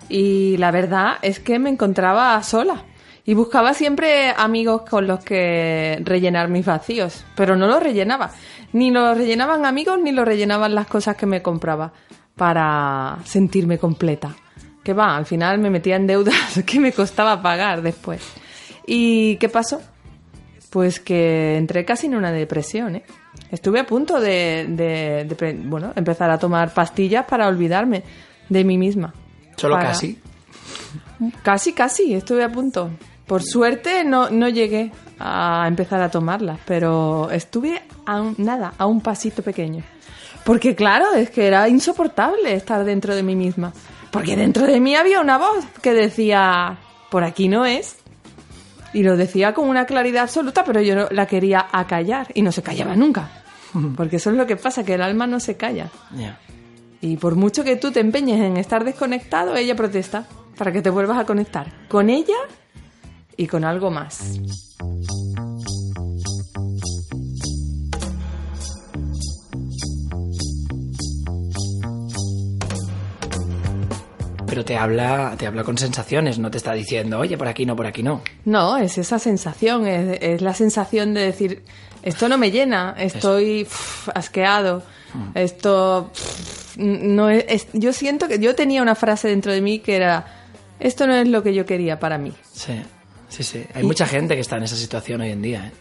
Y 0.07 0.57
la 0.57 0.71
verdad 0.71 1.17
es 1.21 1.39
que 1.39 1.59
me 1.59 1.69
encontraba 1.69 2.41
sola. 2.41 2.83
Y 3.29 3.35
buscaba 3.35 3.75
siempre 3.75 4.31
amigos 4.35 4.81
con 4.89 5.05
los 5.05 5.23
que 5.23 6.01
rellenar 6.03 6.47
mis 6.49 6.65
vacíos, 6.65 7.23
pero 7.35 7.55
no 7.55 7.67
los 7.67 7.81
rellenaba. 7.83 8.31
Ni 8.73 8.89
los 8.89 9.15
rellenaban 9.15 9.67
amigos 9.67 9.99
ni 10.01 10.11
los 10.11 10.25
rellenaban 10.25 10.73
las 10.73 10.87
cosas 10.87 11.15
que 11.15 11.27
me 11.27 11.43
compraba 11.43 11.93
para 12.35 13.19
sentirme 13.25 13.77
completa. 13.77 14.35
Que 14.83 14.93
va, 14.93 15.15
al 15.15 15.27
final 15.27 15.59
me 15.59 15.69
metía 15.69 15.95
en 15.97 16.07
deudas 16.07 16.35
que 16.65 16.79
me 16.79 16.91
costaba 16.91 17.39
pagar 17.41 17.83
después. 17.83 18.21
¿Y 18.87 19.35
qué 19.35 19.47
pasó? 19.47 19.79
Pues 20.71 20.99
que 20.99 21.55
entré 21.57 21.85
casi 21.85 22.07
en 22.07 22.15
una 22.15 22.31
depresión, 22.31 22.95
¿eh? 22.95 23.03
Estuve 23.51 23.79
a 23.79 23.85
punto 23.85 24.19
de, 24.19 24.65
de- 24.69 25.25
de 25.29 25.35
pre- 25.35 25.53
bueno, 25.53 25.93
empezar 25.95 26.31
a 26.31 26.39
tomar 26.39 26.73
pastillas 26.73 27.25
para 27.25 27.47
olvidarme 27.47 28.01
de 28.49 28.63
mí 28.63 28.77
misma. 28.79 29.13
solo 29.55 29.75
Para- 29.75 29.89
casi. 29.89 30.17
Casi, 31.43 31.73
casi, 31.73 32.13
estuve 32.15 32.43
a 32.43 32.49
punto. 32.51 32.89
Por 33.29 33.43
suerte 33.43 34.03
no, 34.03 34.29
no 34.31 34.49
llegué 34.49 34.91
a 35.19 35.65
empezar 35.67 36.01
a 36.01 36.09
tomarlas, 36.09 36.59
pero 36.65 37.29
estuve 37.29 37.79
a 38.07 38.19
un, 38.21 38.33
nada, 38.39 38.73
a 38.75 38.87
un 38.87 39.01
pasito 39.01 39.43
pequeño. 39.43 39.83
Porque 40.43 40.73
claro, 40.75 41.13
es 41.13 41.29
que 41.29 41.45
era 41.45 41.69
insoportable 41.69 42.55
estar 42.55 42.83
dentro 42.83 43.15
de 43.15 43.21
mí 43.21 43.35
misma. 43.35 43.71
Porque 44.09 44.35
dentro 44.35 44.65
de 44.65 44.79
mí 44.79 44.95
había 44.95 45.21
una 45.21 45.37
voz 45.37 45.63
que 45.83 45.93
decía, 45.93 46.77
por 47.11 47.23
aquí 47.23 47.47
no 47.47 47.65
es. 47.67 47.97
Y 48.93 49.03
lo 49.03 49.15
decía 49.15 49.53
con 49.53 49.69
una 49.69 49.85
claridad 49.85 50.23
absoluta, 50.23 50.63
pero 50.63 50.81
yo 50.81 50.95
no- 50.95 51.07
la 51.11 51.27
quería 51.27 51.67
acallar 51.71 52.29
y 52.33 52.41
no 52.41 52.51
se 52.51 52.63
callaba 52.63 52.95
nunca. 52.95 53.29
Porque 53.95 54.15
eso 54.15 54.31
es 54.31 54.37
lo 54.37 54.47
que 54.47 54.55
pasa, 54.55 54.83
que 54.83 54.95
el 54.95 55.03
alma 55.03 55.27
no 55.27 55.39
se 55.39 55.55
calla. 55.55 55.91
Y 56.99 57.17
por 57.17 57.35
mucho 57.35 57.63
que 57.63 57.75
tú 57.75 57.91
te 57.91 57.99
empeñes 57.99 58.41
en 58.41 58.57
estar 58.57 58.83
desconectado, 58.83 59.55
ella 59.55 59.75
protesta 59.75 60.25
para 60.57 60.71
que 60.71 60.81
te 60.81 60.89
vuelvas 60.89 61.19
a 61.19 61.25
conectar 61.25 61.71
con 61.87 62.09
ella 62.09 62.33
y 63.39 63.47
con 63.47 63.63
algo 63.63 63.89
más. 63.89 64.37
Pero 74.47 74.65
te 74.65 74.75
habla, 74.77 75.35
te 75.37 75.45
habla 75.45 75.63
con 75.63 75.77
sensaciones, 75.77 76.39
no 76.39 76.49
te 76.49 76.57
está 76.57 76.73
diciendo, 76.73 77.19
oye, 77.19 77.37
por 77.37 77.47
aquí 77.47 77.65
no, 77.67 77.75
por 77.75 77.85
aquí 77.85 78.01
no. 78.01 78.21
No, 78.45 78.77
es 78.77 78.97
esa 78.97 79.19
sensación, 79.19 79.85
es, 79.85 80.17
es 80.21 80.41
la 80.41 80.55
sensación 80.55 81.13
de 81.13 81.21
decir, 81.21 81.63
esto 82.01 82.27
no 82.27 82.37
me 82.39 82.49
llena, 82.49 82.95
estoy 82.97 83.67
asqueado, 84.15 84.81
esto 85.35 86.09
pf, 86.11 86.79
no 86.83 87.29
es, 87.29 87.45
es- 87.47 87.67
Yo 87.73 87.93
siento 87.93 88.27
que 88.27 88.39
yo 88.39 88.55
tenía 88.55 88.81
una 88.81 88.95
frase 88.95 89.27
dentro 89.27 89.51
de 89.51 89.61
mí 89.61 89.79
que 89.79 89.95
era, 89.95 90.25
esto 90.79 91.05
no 91.05 91.13
es 91.13 91.27
lo 91.27 91.43
que 91.43 91.53
yo 91.53 91.67
quería 91.67 91.99
para 91.99 92.17
mí. 92.17 92.33
Sí, 92.51 92.73
sí, 93.29 93.43
sí. 93.43 93.65
Hay 93.73 93.83
mucha 93.83 94.05
gente 94.05 94.35
que 94.35 94.41
está 94.41 94.57
en 94.57 94.63
esa 94.63 94.75
situación 94.75 95.21
hoy 95.21 95.31
en 95.31 95.41
día, 95.41 95.67
¿eh? 95.67 95.71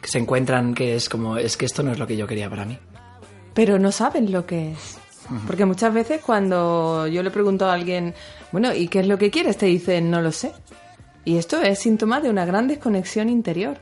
Que 0.00 0.08
se 0.08 0.18
encuentran 0.18 0.74
que 0.74 0.96
es 0.96 1.08
como, 1.08 1.36
es 1.36 1.56
que 1.56 1.66
esto 1.66 1.82
no 1.82 1.92
es 1.92 1.98
lo 1.98 2.06
que 2.06 2.16
yo 2.16 2.26
quería 2.26 2.48
para 2.50 2.64
mí. 2.64 2.78
pero 3.54 3.78
no 3.78 3.92
saben 3.92 4.32
lo 4.32 4.46
que 4.46 4.72
es. 4.72 4.98
Porque 5.46 5.64
muchas 5.64 5.94
veces 5.94 6.20
cuando 6.24 7.06
yo 7.06 7.22
le 7.22 7.30
pregunto 7.30 7.66
a 7.66 7.74
alguien, 7.74 8.14
bueno, 8.50 8.74
¿y 8.74 8.88
qué 8.88 9.00
es 9.00 9.06
lo 9.06 9.16
que 9.16 9.30
quieres? 9.30 9.56
Te 9.58 9.66
dicen, 9.66 10.10
no 10.10 10.20
lo 10.22 10.32
sé. 10.32 10.52
Y 11.24 11.36
esto 11.36 11.60
es 11.62 11.78
síntoma 11.78 12.20
de 12.20 12.30
una 12.30 12.44
gran 12.44 12.66
desconexión 12.66 13.28
interior. 13.28 13.76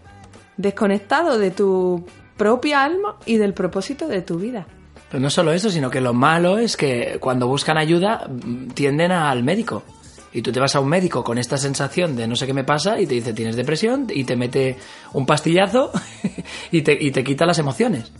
Desconectado 0.58 1.38
de 1.38 1.50
tu 1.50 2.04
propia 2.36 2.84
alma 2.84 3.16
y 3.24 3.36
del 3.36 3.54
propósito 3.54 4.08
de 4.08 4.20
tu 4.20 4.38
vida. 4.38 4.66
Pero 5.10 5.20
no 5.22 5.30
solo 5.30 5.52
eso, 5.52 5.70
sino 5.70 5.88
que 5.88 6.02
lo 6.02 6.12
malo 6.12 6.58
es 6.58 6.76
que 6.76 7.16
cuando 7.20 7.46
buscan 7.48 7.78
ayuda 7.78 8.28
mm, 8.28 8.70
tienden 8.72 9.12
al 9.12 9.42
médico. 9.42 9.84
Y 10.32 10.42
tú 10.42 10.52
te 10.52 10.60
vas 10.60 10.74
a 10.76 10.80
un 10.80 10.88
médico 10.88 11.24
con 11.24 11.38
esta 11.38 11.56
sensación 11.56 12.16
de 12.16 12.26
no 12.26 12.36
sé 12.36 12.46
qué 12.46 12.54
me 12.54 12.64
pasa 12.64 13.00
y 13.00 13.06
te 13.06 13.14
dice 13.14 13.32
tienes 13.32 13.56
depresión 13.56 14.06
y 14.10 14.24
te 14.24 14.36
mete 14.36 14.76
un 15.12 15.26
pastillazo 15.26 15.90
y 16.70 16.82
te, 16.82 16.96
y 17.00 17.10
te 17.10 17.24
quita 17.24 17.46
las 17.46 17.58
emociones. 17.58 18.12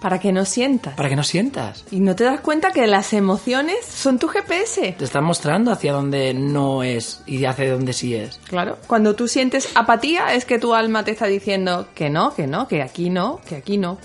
Para 0.00 0.20
que 0.20 0.30
no 0.30 0.44
sientas. 0.44 0.94
Para 0.94 1.08
que 1.08 1.16
no 1.16 1.22
sientas. 1.22 1.84
Y 1.90 2.00
no 2.00 2.14
te 2.14 2.24
das 2.24 2.40
cuenta 2.40 2.70
que 2.70 2.86
las 2.86 3.12
emociones 3.12 3.84
son 3.86 4.18
tu 4.18 4.28
GPS. 4.28 4.92
Te 4.92 5.04
están 5.04 5.24
mostrando 5.24 5.72
hacia 5.72 5.92
dónde 5.92 6.34
no 6.34 6.82
es 6.82 7.22
y 7.26 7.44
hacia 7.46 7.72
dónde 7.72 7.92
sí 7.92 8.14
es. 8.14 8.38
Claro, 8.46 8.78
cuando 8.86 9.16
tú 9.16 9.26
sientes 9.26 9.70
apatía 9.74 10.34
es 10.34 10.44
que 10.44 10.58
tu 10.58 10.74
alma 10.74 11.04
te 11.04 11.12
está 11.12 11.26
diciendo 11.26 11.88
que 11.94 12.10
no, 12.10 12.34
que 12.34 12.46
no, 12.46 12.68
que 12.68 12.82
aquí 12.82 13.08
no, 13.08 13.40
que 13.48 13.56
aquí 13.56 13.78
no. 13.78 13.98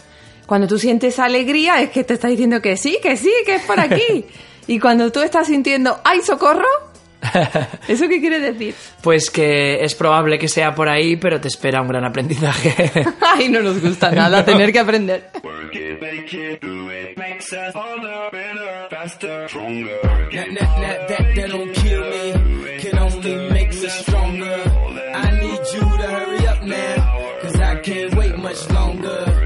Cuando 0.46 0.68
tú 0.68 0.80
sientes 0.80 1.20
alegría 1.20 1.82
es 1.82 1.92
que 1.92 2.04
te 2.04 2.14
está 2.14 2.30
diciendo 2.30 2.62
que 2.62 2.78
sí, 2.78 2.98
que 3.04 3.18
sí, 3.18 3.32
que 3.46 3.56
es 3.56 3.64
por 3.64 3.80
aquí. 3.80 4.26
y 4.68 4.80
cuando 4.80 5.12
tú 5.12 5.20
estás 5.20 5.48
sintiendo, 5.48 6.00
¡ay, 6.04 6.22
socorro! 6.22 6.91
¿Eso 7.88 8.08
qué 8.08 8.20
quiere 8.20 8.40
decir? 8.40 8.74
Pues 9.02 9.30
que 9.30 9.84
es 9.84 9.96
probable 9.96 10.40
que 10.40 10.48
sea 10.48 10.74
por 10.74 10.90
ahí, 10.90 11.16
pero 11.18 11.40
te 11.40 11.48
espera 11.48 11.82
un 11.82 11.88
gran 11.88 12.06
aprendizaje. 12.06 12.92
Ay, 13.22 13.50
no 13.50 13.62
nos 13.62 13.82
gusta 13.82 14.12
nada 14.12 14.44
tener 14.46 14.72
que 14.72 14.80
aprender. 14.80 15.30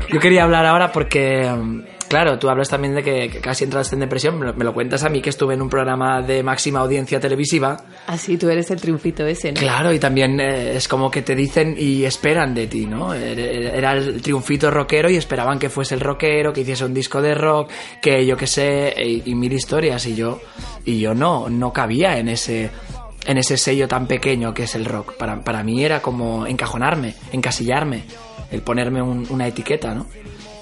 Yo 0.09 0.19
quería 0.19 0.43
hablar 0.43 0.65
ahora 0.65 0.91
porque, 0.91 1.49
mm, 1.49 1.81
claro, 2.07 2.37
tú 2.39 2.49
hablas 2.49 2.69
también 2.69 2.95
de 2.95 3.03
que, 3.03 3.29
que 3.29 3.39
casi 3.39 3.63
entraste 3.63 3.95
en 3.95 4.01
depresión, 4.01 4.37
me 4.39 4.45
lo, 4.45 4.53
me 4.53 4.63
lo 4.63 4.73
cuentas 4.73 5.03
a 5.03 5.09
mí 5.09 5.21
que 5.21 5.29
estuve 5.29 5.53
en 5.53 5.61
un 5.61 5.69
programa 5.69 6.21
de 6.21 6.43
máxima 6.43 6.79
audiencia 6.79 7.19
televisiva. 7.19 7.77
Así 8.07 8.37
tú 8.37 8.49
eres 8.49 8.69
el 8.71 8.79
triunfito 8.81 9.25
ese, 9.25 9.51
¿no? 9.51 9.59
Claro, 9.59 9.91
y 9.93 9.99
también 9.99 10.39
eh, 10.39 10.75
es 10.75 10.87
como 10.87 11.09
que 11.11 11.21
te 11.21 11.35
dicen 11.35 11.75
y 11.77 12.03
esperan 12.05 12.53
de 12.53 12.67
ti, 12.67 12.85
¿no? 12.85 13.13
Era 13.13 13.75
era 13.75 13.91
el 13.93 14.21
triunfito 14.21 14.71
rockero 14.71 15.09
y 15.09 15.15
esperaban 15.17 15.59
que 15.59 15.69
fuese 15.69 15.95
el 15.95 16.01
rockero, 16.01 16.53
que 16.53 16.61
hiciese 16.61 16.85
un 16.85 16.93
disco 16.93 17.21
de 17.21 17.35
rock, 17.35 17.69
que 18.01 18.25
yo 18.25 18.37
qué 18.37 18.47
sé, 18.47 18.93
y, 18.97 19.23
y 19.31 19.35
mil 19.35 19.51
historias, 19.53 20.05
y 20.05 20.15
yo, 20.15 20.39
y 20.85 20.99
yo 20.99 21.13
no, 21.13 21.49
no 21.49 21.73
cabía 21.73 22.17
en 22.17 22.29
ese, 22.29 22.69
en 23.25 23.37
ese 23.37 23.57
sello 23.57 23.87
tan 23.87 24.07
pequeño 24.07 24.53
que 24.53 24.63
es 24.63 24.75
el 24.75 24.85
rock. 24.85 25.13
Para, 25.17 25.43
para 25.43 25.63
mí 25.63 25.83
era 25.83 26.01
como 26.01 26.45
encajonarme, 26.47 27.15
encasillarme, 27.31 28.03
el 28.51 28.61
ponerme 28.61 29.01
un- 29.01 29.25
una 29.29 29.47
etiqueta, 29.47 29.93
¿no? 29.93 30.05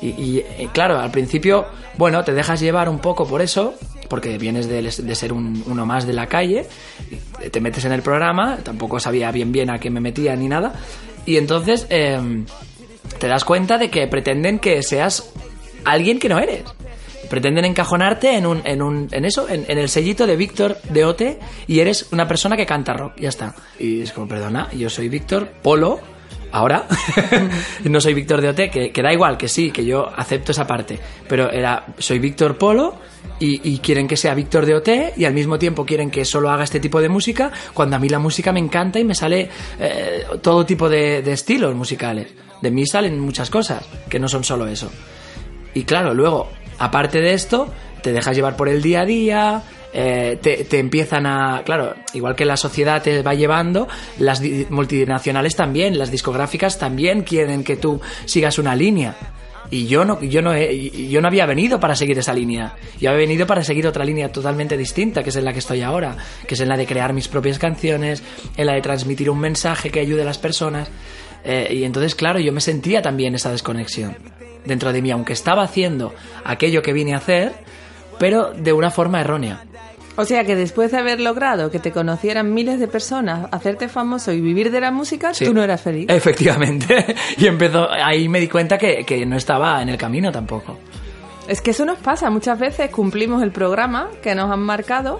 Y, 0.10 0.40
eh, 0.40 0.70
claro, 0.74 1.00
al 1.00 1.12
principio, 1.12 1.66
bueno, 1.98 2.24
te 2.24 2.34
dejas 2.34 2.60
llevar 2.60 2.90
un 2.90 3.00
poco 3.00 3.26
por 3.28 3.42
eso, 3.42 3.74
porque 4.10 4.38
vienes 4.38 4.68
de, 4.68 5.16
ser 5.16 5.32
un- 5.34 5.64
uno 5.68 5.86
más 5.86 6.06
de 6.06 6.14
la 6.14 6.28
calle, 6.28 6.66
te 7.52 7.62
metes 7.62 7.86
en 7.86 7.92
el 7.94 8.02
programa, 8.02 8.58
tampoco 8.64 9.00
sabía 9.00 9.32
bien 9.32 9.52
bien 9.52 9.70
a 9.70 9.80
qué 9.80 9.90
me 9.90 10.02
metía 10.02 10.36
ni 10.36 10.48
nada, 10.48 10.74
y 11.26 11.38
entonces 11.38 11.88
em, 11.90 12.46
te 13.20 13.28
das 13.28 13.46
cuenta 13.46 13.78
de 13.78 13.90
que 13.90 14.08
pretenden 14.08 14.60
que 14.60 14.84
seas 14.84 15.32
alguien 15.86 16.20
que 16.20 16.28
no 16.30 16.40
eres. 16.40 16.64
Pretenden 17.30 17.64
encajonarte 17.66 18.36
en 18.36 18.46
un, 18.46 18.62
en 18.66 18.82
un, 18.82 19.08
en 19.12 19.24
eso, 19.26 19.48
en, 19.50 19.66
en 19.68 19.78
el 19.78 19.88
sellito 19.90 20.28
de 20.28 20.36
Víctor 20.36 20.78
de 20.90 21.06
Ote 21.06 21.40
y 21.68 21.80
eres 21.80 22.12
una 22.12 22.28
persona 22.28 22.58
que 22.58 22.66
canta 22.66 22.94
rock, 22.94 23.14
ya 23.18 23.30
está. 23.30 23.56
Y 23.80 24.02
es 24.02 24.12
como, 24.12 24.28
perdona, 24.28 24.70
yo 24.74 24.90
soy 24.90 25.08
Víctor 25.10 25.48
Polo, 25.64 26.00
ahora, 26.54 26.86
no 27.84 28.00
soy 28.00 28.14
Víctor 28.14 28.40
de 28.40 28.50
Ote, 28.50 28.70
que, 28.70 29.02
da 29.02 29.12
igual, 29.12 29.38
que 29.38 29.48
sí, 29.48 29.72
que 29.72 29.84
yo 29.84 30.08
acepto 30.16 30.52
esa 30.52 30.66
parte, 30.66 31.00
pero 31.28 31.52
era, 31.52 31.88
soy 31.98 32.20
Víctor 32.20 32.58
Polo 32.58 32.96
y, 33.40 33.80
quieren 33.80 34.08
que 34.08 34.16
sea 34.16 34.34
Víctor 34.36 34.66
de 34.66 34.76
Ote 34.76 35.14
y 35.18 35.26
al 35.26 35.34
mismo 35.34 35.60
tiempo 35.60 35.86
quieren 35.86 36.10
que 36.10 36.24
solo 36.24 36.50
haga 36.50 36.64
este 36.64 36.80
tipo 36.80 37.02
de 37.02 37.10
música, 37.10 37.52
cuando 37.74 37.96
a 37.96 38.00
mí 38.00 38.08
la 38.08 38.20
música 38.20 38.54
me 38.54 38.60
encanta 38.60 39.00
y 39.00 39.04
me 39.04 39.16
sale 39.16 39.50
eh, 39.80 40.26
todo 40.42 40.66
tipo 40.66 40.88
de, 40.88 41.22
de 41.22 41.34
estilos 41.34 41.76
musicales. 41.76 42.28
De 42.62 42.72
mí 42.72 42.86
salen 42.86 43.20
muchas 43.20 43.50
cosas, 43.50 43.84
que 44.08 44.20
no 44.20 44.30
son 44.30 44.44
solo 44.44 44.68
eso. 44.68 44.90
Y 45.74 45.84
claro, 45.84 46.14
luego, 46.14 46.50
aparte 46.78 47.20
de 47.20 47.34
esto, 47.34 47.74
te 48.02 48.14
dejas 48.14 48.36
llevar 48.36 48.56
por 48.56 48.70
el 48.70 48.82
día 48.82 49.02
a 49.02 49.06
día, 49.06 49.64
eh, 49.94 50.38
te, 50.42 50.80
empiezan 50.80 51.26
a... 51.26 51.62
Claro, 51.66 51.94
igual 52.14 52.36
que 52.36 52.46
la 52.46 52.58
sociedad 52.58 53.02
te 53.02 53.22
va 53.22 53.34
llevando, 53.36 53.88
las 54.20 54.42
multinacionales 54.70 55.56
también, 55.56 55.98
las 55.98 56.12
discográficas 56.12 56.78
también 56.80 57.22
quieren 57.22 57.64
que 57.64 57.76
tú 57.78 58.02
sigas 58.26 58.58
una 58.60 58.76
línea. 58.76 59.16
Y 59.70 59.88
yo 59.88 60.06
no, 60.06 60.22
yo 60.22 60.42
no, 60.42 60.54
he- 60.54 61.08
yo 61.10 61.22
no 61.22 61.28
había 61.28 61.46
venido 61.46 61.80
para 61.80 61.96
seguir 61.96 62.18
esa 62.20 62.34
línea. 62.34 62.76
Yo 63.00 63.10
había 63.10 63.22
venido 63.26 63.48
para 63.48 63.64
seguir 63.64 63.88
otra 63.88 64.04
línea 64.06 64.32
totalmente 64.32 64.78
distinta, 64.78 65.24
que 65.24 65.30
es 65.30 65.36
en 65.36 65.46
la 65.46 65.54
que 65.54 65.60
estoy 65.60 65.82
ahora, 65.82 66.16
que 66.48 66.54
es 66.56 66.60
en 66.62 66.70
la 66.70 66.78
de 66.78 66.86
crear 66.86 67.14
mis 67.14 67.28
propias 67.28 67.58
canciones, 67.58 68.22
en 68.58 68.68
la 68.68 68.74
de 68.74 68.82
transmitir 68.82 69.30
un 69.30 69.40
mensaje 69.40 69.90
que 69.90 70.00
ayude 70.00 70.22
a 70.22 70.26
las 70.26 70.38
personas. 70.38 70.90
Eh, 71.44 71.70
y 71.72 71.84
entonces, 71.86 72.14
claro, 72.14 72.40
yo 72.40 72.52
me 72.54 72.62
sentía 72.62 73.02
también 73.02 73.34
esa 73.36 73.52
desconexión 73.52 74.16
dentro 74.66 74.94
de 74.94 75.02
mí, 75.02 75.12
aunque 75.12 75.34
estaba 75.34 75.64
haciendo 75.64 76.14
aquello 76.46 76.82
que 76.82 76.94
vine 76.94 77.14
a 77.14 77.18
hacer, 77.18 77.54
pero 78.20 78.52
de 78.54 78.74
una 78.74 78.92
forma 78.92 79.22
errónea. 79.22 79.64
O 80.16 80.26
sea 80.26 80.44
que 80.46 80.56
después 80.56 80.92
de 80.92 81.00
haber 81.00 81.20
logrado 81.20 81.72
que 81.72 81.80
te 81.80 81.92
conocieran 81.92 82.54
miles 82.54 82.80
de 82.80 82.88
personas, 82.88 83.48
hacerte 83.52 83.88
famoso 83.90 84.32
y 84.32 84.42
vivir 84.42 84.70
de 84.72 84.80
la 84.80 84.92
música, 84.92 85.34
Sí. 85.34 85.44
tú 85.46 85.54
no 85.56 85.64
eras 85.64 85.82
feliz. 85.82 86.06
Efectivamente. 86.10 87.16
Y 87.38 87.48
empezó, 87.48 87.90
ahí 87.92 88.30
me 88.30 88.40
di 88.40 88.48
cuenta 88.48 88.78
que, 88.78 89.04
que 89.06 89.26
no 89.26 89.38
estaba 89.38 89.82
en 89.82 89.90
el 89.90 89.98
camino 89.98 90.32
tampoco. 90.32 90.78
Es 91.48 91.62
que 91.62 91.72
eso 91.72 91.84
nos 91.84 91.98
pasa, 91.98 92.30
muchas 92.30 92.60
veces 92.60 92.92
cumplimos 92.92 93.42
el 93.42 93.52
programa 93.52 94.08
que 94.22 94.36
nos 94.36 94.52
han 94.52 94.62
marcado 94.62 95.20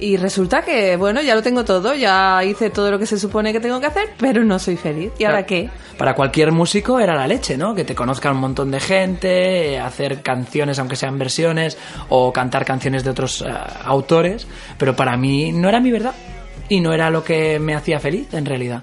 y 0.00 0.16
resulta 0.16 0.62
que, 0.62 0.96
bueno, 0.96 1.20
ya 1.20 1.34
lo 1.34 1.42
tengo 1.42 1.64
todo, 1.64 1.94
ya 1.94 2.42
hice 2.42 2.70
todo 2.70 2.90
lo 2.90 2.98
que 2.98 3.06
se 3.06 3.18
supone 3.18 3.52
que 3.52 3.60
tengo 3.60 3.78
que 3.80 3.86
hacer, 3.86 4.10
pero 4.18 4.42
no 4.44 4.58
soy 4.58 4.76
feliz. 4.76 5.12
¿Y 5.18 5.24
ahora 5.24 5.44
qué? 5.44 5.68
Para 5.98 6.14
cualquier 6.14 6.52
músico 6.52 6.98
era 6.98 7.14
la 7.14 7.26
leche, 7.26 7.56
¿no? 7.58 7.74
Que 7.74 7.84
te 7.84 7.94
conozca 7.94 8.30
un 8.30 8.38
montón 8.38 8.70
de 8.70 8.80
gente, 8.80 9.78
hacer 9.78 10.22
canciones 10.22 10.78
aunque 10.78 10.96
sean 10.96 11.18
versiones 11.18 11.76
o 12.08 12.32
cantar 12.32 12.64
canciones 12.64 13.04
de 13.04 13.10
otros 13.10 13.42
eh, 13.42 13.52
autores, 13.84 14.46
pero 14.78 14.96
para 14.96 15.16
mí 15.16 15.52
no 15.52 15.68
era 15.68 15.80
mi 15.80 15.90
verdad 15.90 16.14
y 16.68 16.80
no 16.80 16.94
era 16.94 17.10
lo 17.10 17.22
que 17.22 17.58
me 17.58 17.74
hacía 17.74 18.00
feliz 18.00 18.32
en 18.32 18.46
realidad. 18.46 18.80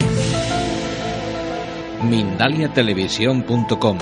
Mindaliatelevisión.com, 2.03 3.97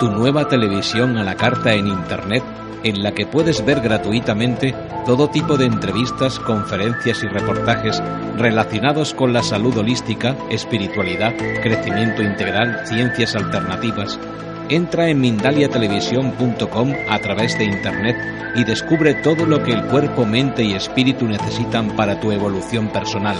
tu 0.00 0.10
nueva 0.10 0.48
televisión 0.48 1.18
a 1.18 1.24
la 1.24 1.34
carta 1.34 1.74
en 1.74 1.88
Internet 1.88 2.42
en 2.84 3.02
la 3.02 3.12
que 3.12 3.26
puedes 3.26 3.64
ver 3.64 3.80
gratuitamente 3.80 4.74
todo 5.04 5.28
tipo 5.28 5.56
de 5.56 5.66
entrevistas, 5.66 6.38
conferencias 6.38 7.22
y 7.22 7.28
reportajes 7.28 8.02
relacionados 8.36 9.14
con 9.14 9.32
la 9.32 9.42
salud 9.42 9.76
holística, 9.76 10.36
espiritualidad, 10.50 11.34
crecimiento 11.62 12.22
integral, 12.22 12.86
ciencias 12.86 13.34
alternativas. 13.36 14.18
Entra 14.68 15.08
en 15.08 15.20
mindaliatelevisión.com 15.20 16.92
a 17.08 17.18
través 17.20 17.56
de 17.56 17.64
Internet 17.64 18.16
y 18.56 18.64
descubre 18.64 19.14
todo 19.14 19.46
lo 19.46 19.62
que 19.62 19.72
el 19.72 19.84
cuerpo, 19.84 20.24
mente 20.24 20.64
y 20.64 20.72
espíritu 20.72 21.26
necesitan 21.26 21.94
para 21.94 22.18
tu 22.18 22.32
evolución 22.32 22.88
personal. 22.88 23.36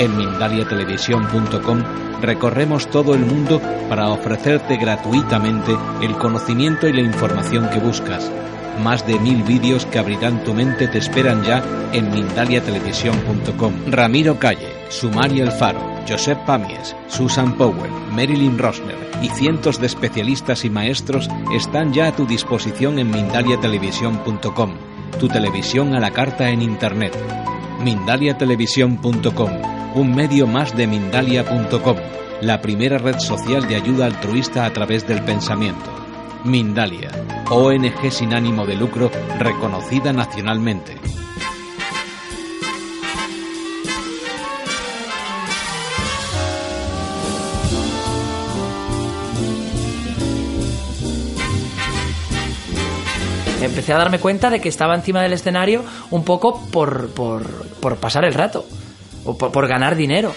En 0.00 0.16
mindaliatelevisión.com 0.16 1.82
recorremos 2.22 2.88
todo 2.88 3.14
el 3.14 3.20
mundo 3.20 3.60
para 3.86 4.08
ofrecerte 4.08 4.78
gratuitamente 4.78 5.76
el 6.00 6.16
conocimiento 6.16 6.88
y 6.88 6.94
la 6.94 7.02
información 7.02 7.68
que 7.68 7.80
buscas. 7.80 8.32
Más 8.82 9.06
de 9.06 9.18
mil 9.18 9.42
vídeos 9.42 9.84
que 9.84 9.98
abrirán 9.98 10.42
tu 10.42 10.54
mente 10.54 10.88
te 10.88 10.96
esperan 10.96 11.44
ya 11.44 11.62
en 11.92 12.10
mindaliatelevisión.com. 12.10 13.74
Ramiro 13.88 14.38
Calle, 14.38 14.72
Sumari 14.88 15.42
Alfaro, 15.42 15.82
Josep 16.08 16.46
Pamies, 16.46 16.96
Susan 17.08 17.58
Powell, 17.58 17.90
Marilyn 18.10 18.56
Rosner 18.56 18.96
y 19.20 19.28
cientos 19.28 19.78
de 19.78 19.86
especialistas 19.86 20.64
y 20.64 20.70
maestros 20.70 21.28
están 21.54 21.92
ya 21.92 22.06
a 22.06 22.16
tu 22.16 22.24
disposición 22.24 22.98
en 22.98 23.10
mindaliatelevisión.com, 23.10 24.70
tu 25.18 25.28
televisión 25.28 25.94
a 25.94 26.00
la 26.00 26.10
carta 26.10 26.48
en 26.48 26.62
Internet 26.62 27.14
mindaliatelevisión.com, 27.80 29.79
un 29.94 30.14
medio 30.14 30.46
más 30.46 30.76
de 30.76 30.86
Mindalia.com, 30.86 31.96
la 32.40 32.60
primera 32.60 32.98
red 32.98 33.18
social 33.18 33.66
de 33.66 33.74
ayuda 33.74 34.06
altruista 34.06 34.64
a 34.64 34.72
través 34.72 35.06
del 35.06 35.22
pensamiento. 35.22 35.90
Mindalia, 36.44 37.10
ONG 37.50 38.10
sin 38.10 38.32
ánimo 38.32 38.66
de 38.66 38.76
lucro 38.76 39.10
reconocida 39.38 40.12
nacionalmente. 40.12 40.96
Empecé 53.60 53.92
a 53.92 53.98
darme 53.98 54.18
cuenta 54.20 54.50
de 54.50 54.60
que 54.60 54.68
estaba 54.68 54.94
encima 54.94 55.22
del 55.22 55.32
escenario 55.32 55.84
un 56.10 56.24
poco 56.24 56.64
por, 56.70 57.10
por, 57.10 57.66
por 57.80 57.96
pasar 57.96 58.24
el 58.24 58.34
rato, 58.34 58.64
por, 59.36 59.52
por 59.52 59.68
ganar 59.68 59.96
dinero, 59.96 60.34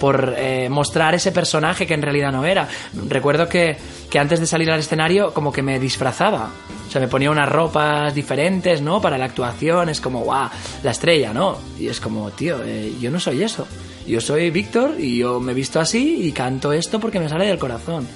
por 0.00 0.34
eh, 0.36 0.68
mostrar 0.68 1.14
ese 1.14 1.32
personaje 1.32 1.86
que 1.86 1.94
en 1.94 2.02
realidad 2.02 2.32
no 2.32 2.44
era. 2.44 2.68
Recuerdo 3.08 3.48
que, 3.48 3.76
que 4.10 4.18
antes 4.18 4.40
de 4.40 4.46
salir 4.46 4.70
al 4.70 4.80
escenario 4.80 5.32
como 5.32 5.52
que 5.52 5.62
me 5.62 5.78
disfrazaba, 5.78 6.50
o 6.86 6.90
sea, 6.90 7.00
me 7.00 7.08
ponía 7.08 7.30
unas 7.30 7.48
ropas 7.48 8.14
diferentes, 8.14 8.80
¿no? 8.80 9.00
Para 9.00 9.18
la 9.18 9.26
actuación, 9.26 9.88
es 9.88 10.00
como, 10.00 10.20
guau, 10.20 10.48
la 10.82 10.90
estrella, 10.90 11.32
¿no? 11.32 11.58
Y 11.78 11.88
es 11.88 12.00
como, 12.00 12.30
tío, 12.30 12.62
eh, 12.64 12.92
yo 13.00 13.10
no 13.10 13.20
soy 13.20 13.42
eso. 13.42 13.66
Yo 14.06 14.20
soy 14.20 14.50
Víctor 14.50 14.96
y 14.98 15.18
yo 15.18 15.40
me 15.40 15.54
visto 15.54 15.80
así 15.80 16.26
y 16.26 16.32
canto 16.32 16.72
esto 16.72 17.00
porque 17.00 17.18
me 17.18 17.28
sale 17.28 17.46
del 17.46 17.58
corazón. 17.58 18.06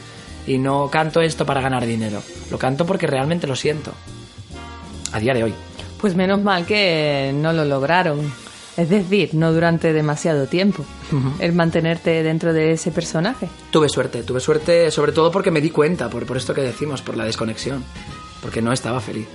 Y 0.47 0.59
no 0.59 0.88
canto 0.91 1.21
esto 1.21 1.47
para 1.47 1.61
ganar 1.61 1.87
dinero. 1.87 2.23
Lo 2.51 2.59
canto 2.59 2.87
porque 2.87 3.07
realmente 3.07 3.47
lo 3.47 3.57
siento. 3.57 3.93
A 5.12 5.19
día 5.19 5.35
de 5.35 5.45
hoy. 5.45 5.55
Pues 5.99 6.14
menos 6.14 6.43
mal 6.43 6.64
que 6.64 7.33
no 7.35 7.53
lo 7.53 7.64
lograron. 7.64 8.33
Es 8.79 8.88
decir, 8.88 9.35
no 9.35 9.53
durante 9.53 9.93
demasiado 9.93 10.47
tiempo. 10.47 10.85
El 11.41 11.53
mantenerte 11.53 12.23
dentro 12.23 12.53
de 12.53 12.71
ese 12.71 12.93
personaje. 12.93 13.49
Tuve 13.73 13.88
suerte, 13.88 14.23
tuve 14.23 14.38
suerte 14.38 14.93
sobre 14.93 15.11
todo 15.11 15.33
porque 15.33 15.51
me 15.51 15.61
di 15.61 15.71
cuenta, 15.71 16.09
por, 16.09 16.25
por 16.27 16.37
esto 16.37 16.55
que 16.55 16.61
decimos, 16.61 17.03
por 17.03 17.17
la 17.17 17.25
desconexión. 17.25 17.83
Porque 18.41 18.62
no 18.62 18.73
estaba 18.73 19.01
feliz. 19.01 19.27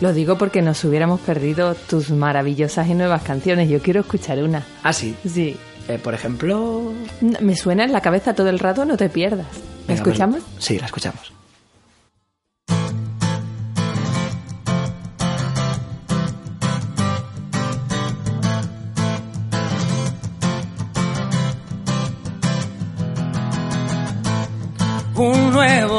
Lo 0.00 0.12
digo 0.12 0.36
porque 0.36 0.62
nos 0.62 0.82
hubiéramos 0.84 1.20
perdido 1.20 1.76
tus 1.76 2.10
maravillosas 2.10 2.88
y 2.88 2.94
nuevas 2.94 3.22
canciones. 3.22 3.70
Yo 3.70 3.78
quiero 3.80 4.00
escuchar 4.00 4.42
una. 4.42 4.66
Ah, 4.82 4.92
sí. 4.92 5.14
Sí. 5.24 5.56
Eh, 5.86 6.00
por 6.02 6.12
ejemplo... 6.12 6.92
Me 7.40 7.54
suena 7.54 7.84
en 7.84 7.92
la 7.92 8.00
cabeza 8.00 8.34
todo 8.34 8.48
el 8.48 8.58
rato, 8.58 8.84
no 8.84 8.96
te 8.96 9.08
pierdas. 9.08 9.46
¿La 9.86 9.94
Venga, 9.94 9.94
escuchamos? 9.94 10.40
Sí, 10.58 10.76
la 10.80 10.86
escuchamos. 10.86 11.32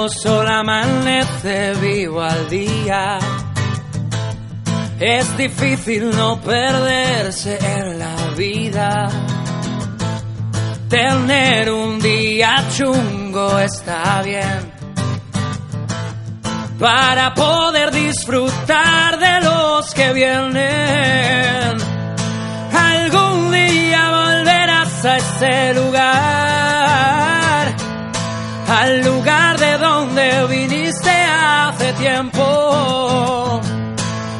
Sol 0.09 0.47
amanece 0.47 1.73
vivo 1.75 2.21
al 2.21 2.49
día. 2.49 3.19
Es 4.99 5.37
difícil 5.37 6.11
no 6.15 6.39
perderse 6.41 7.57
en 7.57 7.99
la 7.99 8.15
vida. 8.35 9.09
Tener 10.89 11.71
un 11.71 11.99
día 11.99 12.63
chungo 12.75 13.59
está 13.59 14.21
bien. 14.23 14.71
Para 16.79 17.33
poder 17.33 17.91
disfrutar 17.91 19.19
de 19.19 19.41
los 19.41 19.93
que 19.93 20.13
vienen. 20.13 21.77
Algún 22.73 23.51
día 23.51 24.09
volverás 24.09 25.05
a 25.05 25.17
ese 25.17 25.73
lugar 25.73 26.53
al 28.83 29.01
lugar 29.01 29.22
viniste 30.47 31.09
hace 31.09 31.93
tiempo. 31.93 33.61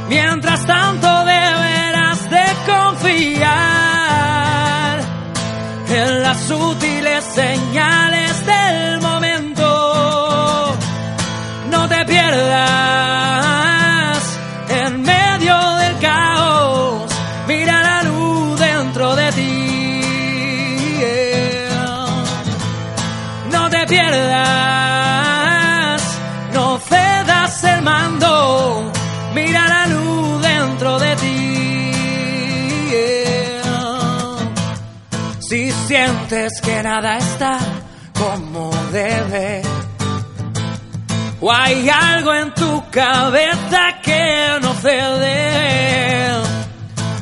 Mientras 0.09 0.65
tanto 0.65 1.07
deberás 1.25 2.29
de 2.29 2.45
confiar 2.65 3.53
en 5.89 6.21
las 6.21 6.39
sutiles 6.41 7.23
señales 7.23 8.22
sientes 36.34 36.62
que 36.62 36.84
nada 36.84 37.17
está 37.17 37.60
como 38.17 38.72
debe, 38.91 39.62
o 41.41 41.52
hay 41.52 41.89
algo 41.89 42.34
en 42.34 42.54
tu 42.54 42.84
cabeza 42.89 44.00
que 44.02 44.60
no 44.62 44.74
cede, 44.74 46.41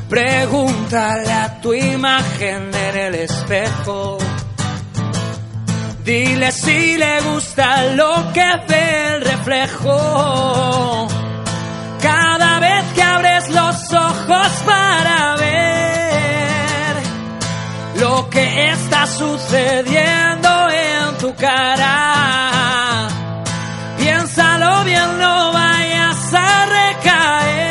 pregúntale 0.08 1.32
a 1.32 1.60
tu 1.60 1.74
imagen 1.74 2.70
en 2.74 2.96
el 2.96 3.14
espejo. 3.14 4.18
Dile 6.04 6.50
si 6.52 6.96
le 6.96 7.20
gusta 7.20 7.84
lo 7.94 8.32
que 8.32 8.50
ve 8.68 9.16
el 9.16 9.24
reflejo. 9.24 11.08
Cada 12.00 12.58
vez 12.60 12.84
que 12.94 13.02
abres 13.02 13.48
los 13.50 13.92
ojos 13.92 14.48
para 14.66 15.36
ver 15.36 15.81
lo 18.02 18.28
que 18.28 18.70
está 18.70 19.06
sucediendo 19.06 20.50
en 20.70 21.18
tu 21.18 21.32
cara. 21.36 23.08
Piénsalo 23.96 24.84
bien, 24.84 25.18
no 25.20 25.52
vayas 25.52 26.34
a 26.34 26.66
recaer 26.80 27.70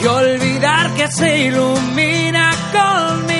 y 0.00 0.04
olvidar 0.06 0.94
que 0.96 1.06
se 1.12 1.30
ilumina 1.46 2.50
con 2.72 3.31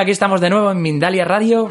Aquí 0.00 0.12
estamos 0.12 0.40
de 0.40 0.48
nuevo 0.48 0.70
en 0.70 0.80
Mindalia 0.80 1.26
Radio. 1.26 1.68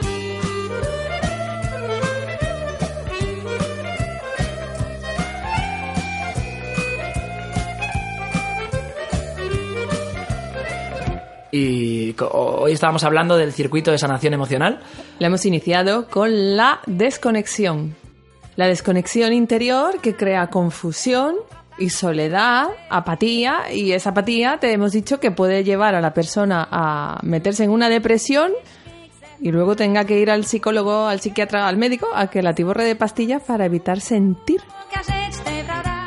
Y 11.51 12.15
hoy 12.19 12.71
estábamos 12.71 13.03
hablando 13.03 13.35
del 13.35 13.51
circuito 13.51 13.89
de 13.89 13.97
sanación 13.97 14.35
emocional. 14.35 14.79
La 15.17 15.25
hemos 15.25 15.43
iniciado 15.47 16.05
con 16.05 16.55
la 16.55 16.81
desconexión. 16.85 17.95
La 18.55 18.67
desconexión 18.67 19.33
interior 19.33 20.01
que 20.01 20.15
crea 20.15 20.51
confusión 20.51 21.33
y 21.79 21.89
soledad, 21.89 22.67
apatía, 22.89 23.71
y 23.73 23.91
esa 23.93 24.09
apatía 24.11 24.57
te 24.59 24.71
hemos 24.73 24.91
dicho 24.91 25.19
que 25.19 25.31
puede 25.31 25.63
llevar 25.63 25.95
a 25.95 26.01
la 26.01 26.13
persona 26.13 26.67
a 26.69 27.19
meterse 27.23 27.63
en 27.63 27.69
una 27.71 27.89
depresión 27.89 28.51
y 29.41 29.51
luego 29.51 29.75
tenga 29.75 30.03
que 30.05 30.19
ir 30.19 30.29
al 30.29 30.45
psicólogo, 30.45 31.07
al 31.07 31.21
psiquiatra, 31.21 31.67
al 31.67 31.77
médico 31.77 32.07
a 32.13 32.27
que 32.27 32.41
la 32.41 32.53
tiborre 32.53 32.83
de 32.83 32.95
pastillas 32.95 33.41
para 33.43 33.65
evitar 33.65 34.01
sentir. 34.01 34.61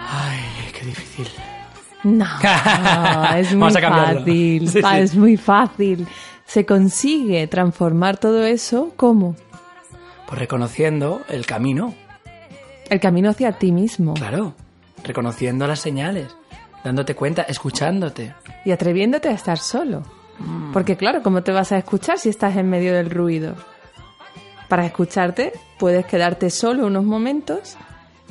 Ay, 0.08 0.40
qué 0.78 0.87
difícil. 0.87 1.28
No, 2.04 2.26
es 3.37 3.50
muy 3.52 3.61
Vamos 3.61 3.76
a 3.76 3.80
cambiarlo. 3.80 4.20
fácil. 4.20 4.68
Sí, 4.68 4.80
Ah, 4.85 4.96
sí. 4.96 5.02
Es 5.02 5.14
muy 5.14 5.37
fácil. 5.37 6.06
Se 6.44 6.66
consigue 6.66 7.46
transformar 7.46 8.18
todo 8.18 8.44
eso 8.44 8.92
como 8.96 9.37
Pues 10.26 10.38
reconociendo 10.38 11.22
el 11.28 11.46
camino, 11.46 11.94
el 12.90 13.00
camino 13.00 13.30
hacia 13.30 13.52
ti 13.52 13.72
mismo 13.72 14.14
claro. 14.14 14.54
Reconociendo 15.05 15.67
las 15.67 15.81
señales, 15.81 16.35
dándote 16.85 17.15
cuenta, 17.15 17.43
escuchándote. 17.43 18.35
y 18.65 18.71
atreviéndote 18.71 19.29
a 19.29 19.33
estar 19.33 19.59
solo. 19.59 20.03
Mm. 20.38 20.73
Porque 20.73 20.97
claro, 20.97 21.23
¿cómo 21.23 21.43
te 21.43 21.53
vas 21.53 21.73
a 21.73 21.79
escuchar 21.79 22.19
si 22.19 22.29
estás 22.29 22.57
en 22.57 22.69
medio 22.71 22.95
del 22.95 23.11
ruido? 23.11 23.55
Para 24.69 24.87
escucharte 24.87 25.53
puedes 25.79 26.07
quedarte 26.07 26.49
solo 26.51 26.87
unos 26.87 27.05
momentos 27.05 27.77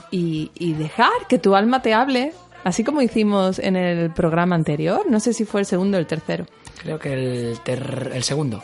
y, 0.10 0.52
y 0.56 0.74
dejar 0.74 1.12
que 1.30 1.38
tu 1.38 1.56
alma 1.56 1.82
te 1.82 1.94
hable, 1.94 2.34
así 2.64 2.84
como 2.84 3.02
hicimos 3.02 3.60
en 3.60 3.76
el 3.76 4.12
programa 4.12 4.56
anterior, 4.56 5.06
no 5.10 5.20
sé 5.20 5.34
si 5.34 5.46
fue 5.46 5.60
el 5.62 5.66
segundo 5.66 5.98
o 5.98 6.00
el 6.00 6.08
tercero. 6.08 6.46
Creo 6.82 6.98
que 6.98 7.14
el, 7.14 7.60
ter- 7.60 8.12
el 8.14 8.24
segundo. 8.24 8.64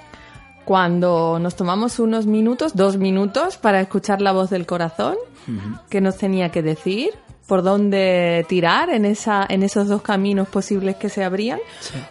cuando 0.65 1.37
nos 1.39 1.55
tomamos 1.55 1.99
unos 1.99 2.25
minutos, 2.25 2.75
dos 2.75 2.97
minutos, 2.97 3.57
para 3.57 3.79
escuchar 3.79 4.21
la 4.21 4.31
voz 4.31 4.49
del 4.49 4.65
corazón, 4.65 5.15
que 5.89 6.01
nos 6.01 6.17
tenía 6.17 6.49
que 6.49 6.61
decir, 6.61 7.11
por 7.47 7.63
dónde 7.63 8.45
tirar 8.49 8.89
en, 8.89 9.05
esa, 9.05 9.45
en 9.47 9.63
esos 9.63 9.87
dos 9.87 10.01
caminos 10.01 10.49
posibles 10.49 10.97
que 10.97 11.09
se 11.09 11.23
abrían, 11.23 11.59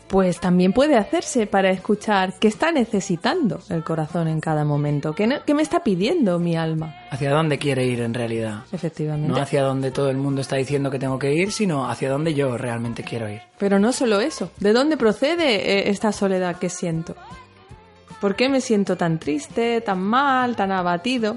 pues 0.08 0.40
también 0.40 0.72
puede 0.72 0.96
hacerse 0.96 1.46
para 1.46 1.70
escuchar 1.70 2.34
qué 2.40 2.48
está 2.48 2.72
necesitando 2.72 3.60
el 3.68 3.84
corazón 3.84 4.28
en 4.28 4.40
cada 4.40 4.64
momento, 4.64 5.14
qué, 5.14 5.40
qué 5.44 5.54
me 5.54 5.62
está 5.62 5.84
pidiendo 5.84 6.38
mi 6.38 6.56
alma, 6.56 6.96
¿Hacia 7.10 7.30
dónde 7.30 7.58
quiere 7.58 7.86
ir 7.86 8.00
en 8.00 8.14
realidad? 8.14 8.64
efectivamente. 8.72 9.28
No 9.28 9.36
hacia 9.36 9.62
donde 9.62 9.90
todo 9.90 10.10
el 10.10 10.16
mundo 10.16 10.40
está 10.40 10.56
diciendo 10.56 10.90
que 10.90 10.98
tengo 10.98 11.18
que 11.18 11.32
ir, 11.34 11.52
sino 11.52 11.88
hacia 11.88 12.10
donde 12.10 12.34
yo 12.34 12.56
realmente 12.56 13.04
quiero 13.04 13.30
ir. 13.30 13.42
Pero 13.58 13.78
no 13.78 13.92
solo 13.92 14.20
eso, 14.20 14.50
¿de 14.58 14.72
dónde 14.72 14.96
procede 14.96 15.54
eh, 15.54 15.90
esta 15.90 16.12
soledad 16.12 16.56
que 16.56 16.70
siento? 16.70 17.14
¿Por 18.20 18.34
qué 18.36 18.48
me 18.48 18.62
siento 18.62 18.96
tan 18.96 19.18
triste, 19.18 19.82
tan 19.82 20.00
mal, 20.00 20.56
tan 20.56 20.72
abatido? 20.72 21.36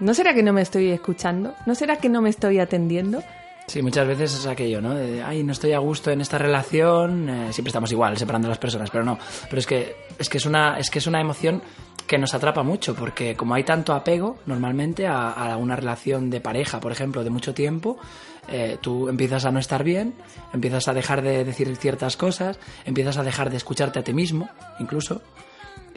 ¿No 0.00 0.14
será 0.14 0.34
que 0.34 0.42
no 0.42 0.52
me 0.52 0.62
estoy 0.62 0.90
escuchando? 0.90 1.54
¿No 1.66 1.74
será 1.74 1.96
que 1.96 2.08
no 2.08 2.22
me 2.22 2.30
estoy 2.30 2.58
atendiendo? 2.58 3.22
Sí, 3.66 3.82
muchas 3.82 4.06
veces 4.06 4.32
es 4.32 4.46
aquello, 4.46 4.80
¿no? 4.80 4.94
De, 4.94 5.22
ay, 5.22 5.42
no 5.42 5.52
estoy 5.52 5.72
a 5.72 5.78
gusto 5.78 6.12
en 6.12 6.20
esta 6.20 6.38
relación, 6.38 7.28
eh, 7.28 7.52
siempre 7.52 7.70
estamos 7.70 7.90
igual, 7.90 8.16
separando 8.16 8.48
las 8.48 8.58
personas, 8.58 8.90
pero 8.90 9.04
no. 9.04 9.18
Pero 9.48 9.58
es 9.58 9.66
que 9.66 9.96
es 10.18 10.28
que 10.28 10.38
es 10.38 10.46
una 10.46 10.78
es 10.78 10.88
que 10.88 11.00
es 11.00 11.06
una 11.08 11.20
emoción 11.20 11.60
que 12.06 12.16
nos 12.16 12.32
atrapa 12.34 12.62
mucho, 12.62 12.94
porque 12.94 13.34
como 13.34 13.54
hay 13.54 13.64
tanto 13.64 13.92
apego 13.92 14.38
normalmente 14.46 15.08
a, 15.08 15.56
una 15.58 15.74
relación 15.74 16.30
de 16.30 16.40
pareja, 16.40 16.78
por 16.78 16.92
ejemplo, 16.92 17.24
de 17.24 17.30
mucho 17.30 17.52
tiempo, 17.52 17.98
eh, 18.46 18.78
tú 18.80 19.08
empiezas 19.08 19.44
a 19.44 19.50
no 19.50 19.58
estar 19.58 19.82
bien, 19.82 20.14
empiezas 20.52 20.86
a 20.86 20.94
dejar 20.94 21.22
de 21.22 21.44
decir 21.44 21.74
ciertas 21.74 22.16
cosas, 22.16 22.60
empiezas 22.84 23.16
a 23.16 23.24
dejar 23.24 23.50
de 23.50 23.56
escucharte 23.56 23.98
a 23.98 24.04
ti 24.04 24.12
mismo, 24.12 24.48
incluso, 24.78 25.22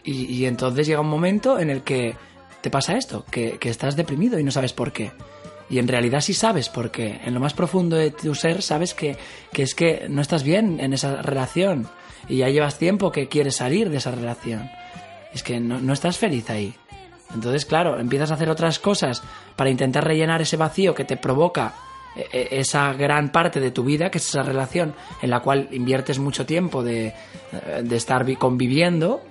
y 0.03 0.45
entonces 0.45 0.87
llega 0.87 1.01
un 1.01 1.09
momento 1.09 1.59
en 1.59 1.69
el 1.69 1.83
que 1.83 2.15
te 2.61 2.69
pasa 2.69 2.97
esto, 2.97 3.25
que, 3.31 3.57
que 3.57 3.69
estás 3.69 3.95
deprimido 3.95 4.39
y 4.39 4.43
no 4.43 4.51
sabes 4.51 4.73
por 4.73 4.91
qué. 4.91 5.11
Y 5.69 5.77
en 5.77 5.87
realidad 5.87 6.21
sí 6.21 6.33
sabes 6.33 6.67
por 6.67 6.89
qué. 6.91 7.21
En 7.23 7.33
lo 7.35 7.39
más 7.39 7.53
profundo 7.53 7.95
de 7.95 8.11
tu 8.11 8.33
ser 8.33 8.61
sabes 8.61 8.93
que, 8.93 9.17
que 9.53 9.61
es 9.63 9.75
que 9.75 10.07
no 10.09 10.21
estás 10.21 10.43
bien 10.43 10.79
en 10.79 10.93
esa 10.93 11.21
relación. 11.21 11.87
Y 12.27 12.37
ya 12.37 12.49
llevas 12.49 12.77
tiempo 12.79 13.11
que 13.11 13.27
quieres 13.27 13.57
salir 13.57 13.89
de 13.89 13.97
esa 13.97 14.11
relación. 14.11 14.69
Es 15.33 15.43
que 15.43 15.59
no, 15.59 15.79
no 15.79 15.93
estás 15.93 16.17
feliz 16.17 16.49
ahí. 16.49 16.73
Entonces, 17.35 17.65
claro, 17.65 17.99
empiezas 17.99 18.31
a 18.31 18.33
hacer 18.33 18.49
otras 18.49 18.79
cosas 18.79 19.21
para 19.55 19.69
intentar 19.69 20.03
rellenar 20.03 20.41
ese 20.41 20.57
vacío 20.57 20.95
que 20.95 21.05
te 21.05 21.17
provoca 21.17 21.75
eh, 22.15 22.25
eh, 22.33 22.47
esa 22.51 22.91
gran 22.93 23.31
parte 23.31 23.59
de 23.59 23.69
tu 23.69 23.83
vida, 23.83 24.09
que 24.09 24.17
es 24.17 24.27
esa 24.27 24.41
relación 24.41 24.95
en 25.21 25.29
la 25.29 25.39
cual 25.41 25.69
inviertes 25.71 26.17
mucho 26.17 26.47
tiempo 26.47 26.83
de, 26.83 27.07
eh, 27.07 27.13
de 27.83 27.95
estar 27.95 28.25
vi- 28.25 28.35
conviviendo. 28.37 29.21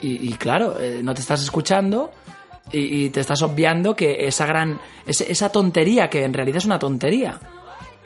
Y, 0.00 0.28
y 0.28 0.32
claro, 0.34 0.76
no 1.02 1.12
te 1.14 1.20
estás 1.20 1.42
escuchando 1.42 2.12
y, 2.70 3.10
te 3.10 3.20
estás 3.20 3.42
obviando 3.42 3.94
que 3.96 4.26
esa 4.26 4.46
gran. 4.46 4.78
ese- 5.06 5.30
esa 5.30 5.50
tontería, 5.50 6.08
que 6.08 6.24
en 6.24 6.32
realidad 6.32 6.58
es 6.58 6.64
una 6.66 6.78
tontería. 6.78 7.38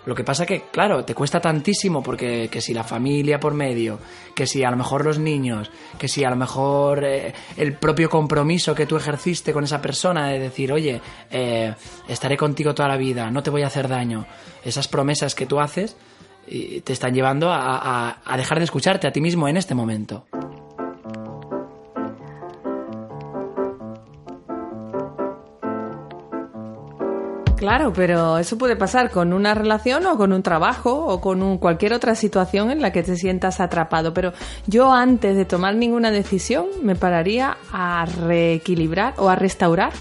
Lo 0.07 0.15
que 0.15 0.23
pasa 0.23 0.47
que, 0.47 0.63
claro, 0.71 1.05
te 1.05 1.15
cuesta 1.17 1.41
tantísimo 1.41 2.01
porque 2.01 2.49
que 2.49 2.61
si 2.61 2.73
la 2.73 2.85
familia 2.85 3.41
por 3.41 3.55
medio, 3.55 3.99
que 4.37 4.47
si 4.47 4.63
a 4.63 4.71
lo 4.71 4.77
mejor 4.77 5.05
los 5.05 5.19
niños, 5.19 5.69
que 5.99 6.07
si 6.07 6.23
a 6.25 6.31
lo 6.31 6.37
mejor 6.37 7.05
eh, 7.05 7.35
el 7.57 7.75
propio 7.75 8.09
compromiso 8.09 8.73
que 8.73 8.87
tú 8.87 8.97
ejerciste 8.97 9.53
con 9.53 9.65
esa 9.65 9.83
persona 9.83 10.29
de 10.29 10.39
decir, 10.39 10.73
oye, 10.73 11.01
eh, 11.31 11.75
estaré 12.09 12.37
contigo 12.37 12.73
toda 12.73 12.89
la 12.89 12.97
vida, 12.97 13.33
no 13.33 13.43
te 13.43 13.51
voy 13.51 13.63
a 13.63 13.67
hacer 13.67 13.89
daño. 13.89 14.27
Esas 14.65 14.87
promesas 14.87 15.35
que 15.35 15.47
tú 15.47 15.59
haces 15.59 15.97
te 16.49 16.93
están 16.93 17.13
llevando 17.13 17.51
a, 17.51 17.77
a- 18.09 18.19
a 18.25 18.37
dejar 18.37 18.59
de 18.59 18.65
escucharte 18.65 19.09
a 19.09 19.13
ti 19.13 19.21
mismo 19.21 19.49
en 19.49 19.57
este 19.57 19.75
momento. 19.75 20.27
Claro, 27.57 27.93
pero 27.95 28.37
eso 28.39 28.59
puede 28.59 28.77
pasar 28.77 29.11
con 29.11 29.33
una 29.33 29.55
relación 29.55 30.05
o 30.07 30.17
con 30.19 30.33
un 30.33 30.43
trabajo 30.43 30.93
o 31.07 31.21
con 31.23 31.43
un- 31.43 31.57
cualquier 31.59 31.95
otra 31.95 32.15
situación 32.15 32.71
en 32.71 32.83
la 32.83 32.93
que 32.93 33.03
te 33.03 33.17
sientas 33.17 33.61
atrapado. 33.61 34.13
Pero 34.13 34.33
yo 34.67 34.93
antes 34.93 35.37
de 35.37 35.45
tomar 35.47 35.75
ninguna 35.75 36.11
decisión 36.11 36.67
me 36.83 36.97
pararía 36.97 37.57
a 37.73 38.05
reequilibrar 38.27 39.15
o 39.17 39.29
a 39.31 39.37
restaurar 39.37 39.93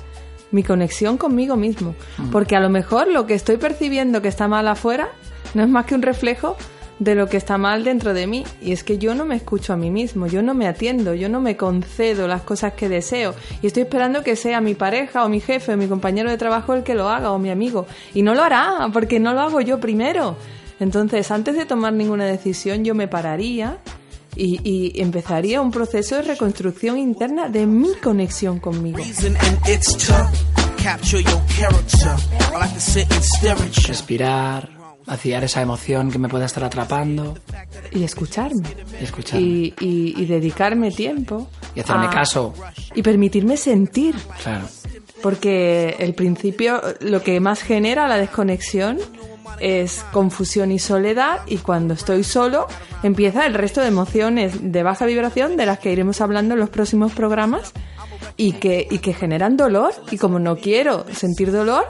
mi 0.52 0.64
conexión 0.64 1.18
conmigo 1.18 1.56
mismo. 1.56 1.96
Porque 2.32 2.56
a 2.56 2.60
lo 2.60 2.70
mejor 2.70 3.08
lo 3.08 3.26
que 3.26 3.34
estoy 3.36 3.58
percibiendo 3.58 4.22
que 4.22 4.28
está 4.28 4.48
mal 4.48 4.68
afuera 4.68 5.08
no 5.54 5.64
es 5.64 5.70
más 5.70 5.86
que 5.86 5.96
un 5.96 6.02
reflejo 6.02 6.58
de 7.00 7.16
lo 7.16 7.28
que 7.28 7.38
está 7.38 7.58
mal 7.58 7.84
dentro 7.84 8.14
de 8.14 8.28
mí. 8.28 8.44
Y 8.62 8.72
es 8.72 8.84
que 8.84 8.98
yo 8.98 9.16
no 9.16 9.26
me 9.26 9.36
escucho 9.36 9.74
a 9.74 9.78
mí 9.78 9.92
mismo, 9.92 10.28
yo 10.28 10.42
no 10.42 10.54
me 10.54 10.68
atiendo, 10.68 11.14
yo 11.14 11.30
no 11.30 11.42
me 11.42 11.58
concedo 11.58 12.28
las 12.28 12.42
cosas 12.42 12.74
que 12.74 12.90
deseo. 12.90 13.36
Y 13.62 13.68
estoy 13.68 13.84
esperando 13.84 14.24
que 14.24 14.36
sea 14.36 14.62
mi 14.62 14.76
pareja 14.76 15.26
o 15.26 15.30
mi 15.30 15.40
jefe 15.40 15.74
o 15.74 15.78
mi 15.78 15.88
compañero 15.88 16.30
de 16.30 16.38
trabajo 16.38 16.74
el 16.74 16.84
que 16.84 16.96
lo 16.96 17.10
haga 17.10 17.32
o 17.32 17.40
mi 17.40 17.50
amigo. 17.50 17.86
Y 18.14 18.22
no 18.22 18.34
lo 18.34 18.44
hará, 18.44 18.90
porque 18.94 19.20
no 19.20 19.34
lo 19.34 19.42
hago 19.42 19.62
yo 19.62 19.80
primero. 19.80 20.36
Entonces, 20.80 21.32
antes 21.32 21.56
de 21.56 21.66
tomar 21.66 21.94
ninguna 21.94 22.26
decisión, 22.26 22.84
yo 22.84 22.96
me 22.96 23.08
pararía 23.08 23.78
y, 24.36 24.60
y 24.64 25.02
empezaría 25.02 25.62
un 25.62 25.72
proceso 25.72 26.16
de 26.16 26.24
reconstrucción 26.24 26.98
interna 26.98 27.48
de 27.48 27.66
mi 27.66 27.94
conexión 27.96 28.60
conmigo. 28.60 29.00
Respirar, 33.88 34.70
vaciar 35.06 35.44
esa 35.44 35.62
emoción 35.62 36.12
que 36.12 36.18
me 36.20 36.28
pueda 36.30 36.46
estar 36.46 36.64
atrapando 36.64 37.38
Y 37.92 38.04
escucharme. 38.04 38.68
y 39.00 39.04
escuchar. 39.04 39.40
Y, 39.40 39.74
y- 39.80 40.14
y 40.22 40.26
dedicarme 40.26 40.92
tiempo. 40.92 41.48
Y 41.76 41.80
hacerme 41.82 42.08
a- 42.08 42.10
caso. 42.10 42.54
Y 42.96 43.02
permitirme 43.02 43.58
sentir. 43.58 44.16
Claro. 44.44 44.68
Porque 45.22 45.96
el 46.00 46.14
principio, 46.14 46.82
lo 47.02 47.24
que 47.24 47.40
más 47.40 47.62
genera 47.62 48.08
la 48.08 48.18
desconexión 48.18 48.98
es 49.60 50.04
confusión 50.12 50.72
y 50.72 50.80
soledad 50.80 51.40
y 51.48 51.58
cuando 51.58 51.94
estoy 51.94 52.24
solo 52.24 52.68
empieza 53.04 53.46
el 53.46 53.54
resto 53.54 53.80
de 53.82 53.88
emociones 53.88 54.54
de 54.72 54.84
baja 54.84 55.06
vibración 55.06 55.56
de 55.56 55.66
las 55.66 55.80
que 55.80 55.92
iremos 55.94 56.20
hablando 56.20 56.56
en 56.56 56.60
los 56.60 56.70
próximos 56.70 57.14
programas 57.14 57.72
y 58.38 58.54
que, 58.54 58.86
y 58.92 59.00
que 59.00 59.14
generan 59.14 59.56
dolor 59.56 59.94
y 60.12 60.18
como 60.18 60.40
no 60.40 60.58
quiero 60.58 61.06
sentir 61.14 61.52
dolor, 61.54 61.86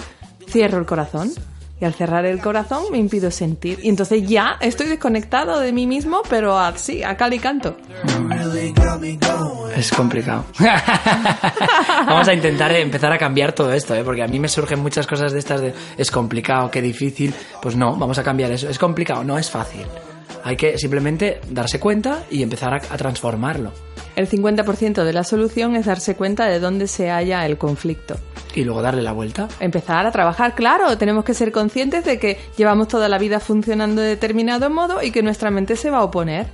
cierro 0.48 0.78
el 0.78 0.86
corazón. 0.86 1.32
Y 1.80 1.86
al 1.86 1.94
cerrar 1.94 2.26
el 2.26 2.40
corazón 2.40 2.86
me 2.92 2.98
impido 2.98 3.30
sentir. 3.32 3.80
Y 3.84 3.90
entonces 3.90 4.28
ya 4.28 4.58
estoy 4.62 4.88
desconectado 4.88 5.60
de 5.60 5.74
mí 5.74 5.86
mismo, 5.88 6.22
pero 6.30 6.58
así, 6.58 7.04
a 7.04 7.18
cal 7.18 7.34
y 7.34 7.40
canto. 7.40 7.76
Es 9.76 9.92
complicado. 9.92 10.46
Vamos 12.08 12.28
a 12.28 12.34
intentar 12.34 12.72
empezar 12.72 13.12
a 13.12 13.18
cambiar 13.18 13.52
todo 13.52 13.74
esto, 13.74 13.94
¿eh? 13.94 14.04
porque 14.06 14.24
a 14.24 14.28
mí 14.28 14.40
me 14.40 14.48
surgen 14.48 14.80
muchas 14.80 15.06
cosas 15.06 15.34
de 15.34 15.40
estas 15.40 15.60
de 15.60 15.74
es 15.98 16.12
complicado, 16.12 16.72
qué 16.72 16.82
difícil. 16.82 17.34
Pues 17.62 17.76
no, 17.76 17.96
vamos 17.98 18.18
a 18.20 18.24
cambiar 18.24 18.52
eso. 18.52 18.70
Es 18.70 18.80
complicado, 18.80 19.24
no 19.26 19.38
es 19.38 19.52
fácil. 19.52 19.86
Hay 20.44 20.58
que 20.58 20.78
simplemente 20.78 21.42
darse 21.50 21.80
cuenta 21.80 22.24
y 22.30 22.44
empezar 22.44 22.74
a, 22.74 22.78
a 22.78 22.98
transformarlo. 22.98 23.72
El 24.16 24.30
50% 24.30 25.04
de 25.04 25.14
la 25.14 25.24
solución 25.24 25.76
es 25.76 25.86
darse 25.86 26.16
cuenta 26.16 26.46
de 26.46 26.60
dónde 26.60 26.88
se 26.88 27.10
halla 27.10 27.46
el 27.46 27.58
conflicto. 27.58 28.16
Y 28.54 28.64
luego 28.64 28.82
darle 28.82 29.02
la 29.02 29.12
vuelta. 29.12 29.50
Empezar 29.60 30.06
a 30.06 30.12
trabajar, 30.12 30.56
claro, 30.56 30.98
tenemos 30.98 31.26
que 31.26 31.34
ser 31.34 31.52
conscientes 31.52 32.06
de 32.06 32.18
que 32.18 32.40
llevamos 32.56 32.88
toda 32.88 33.10
la 33.10 33.18
vida 33.18 33.42
funcionando 33.42 34.02
de 34.02 34.08
determinado 34.08 34.70
modo 34.70 35.04
y 35.04 35.12
que 35.12 35.22
nuestra 35.22 35.52
mente 35.52 35.76
se 35.76 35.90
va 35.90 35.98
a 35.98 36.04
oponer, 36.04 36.48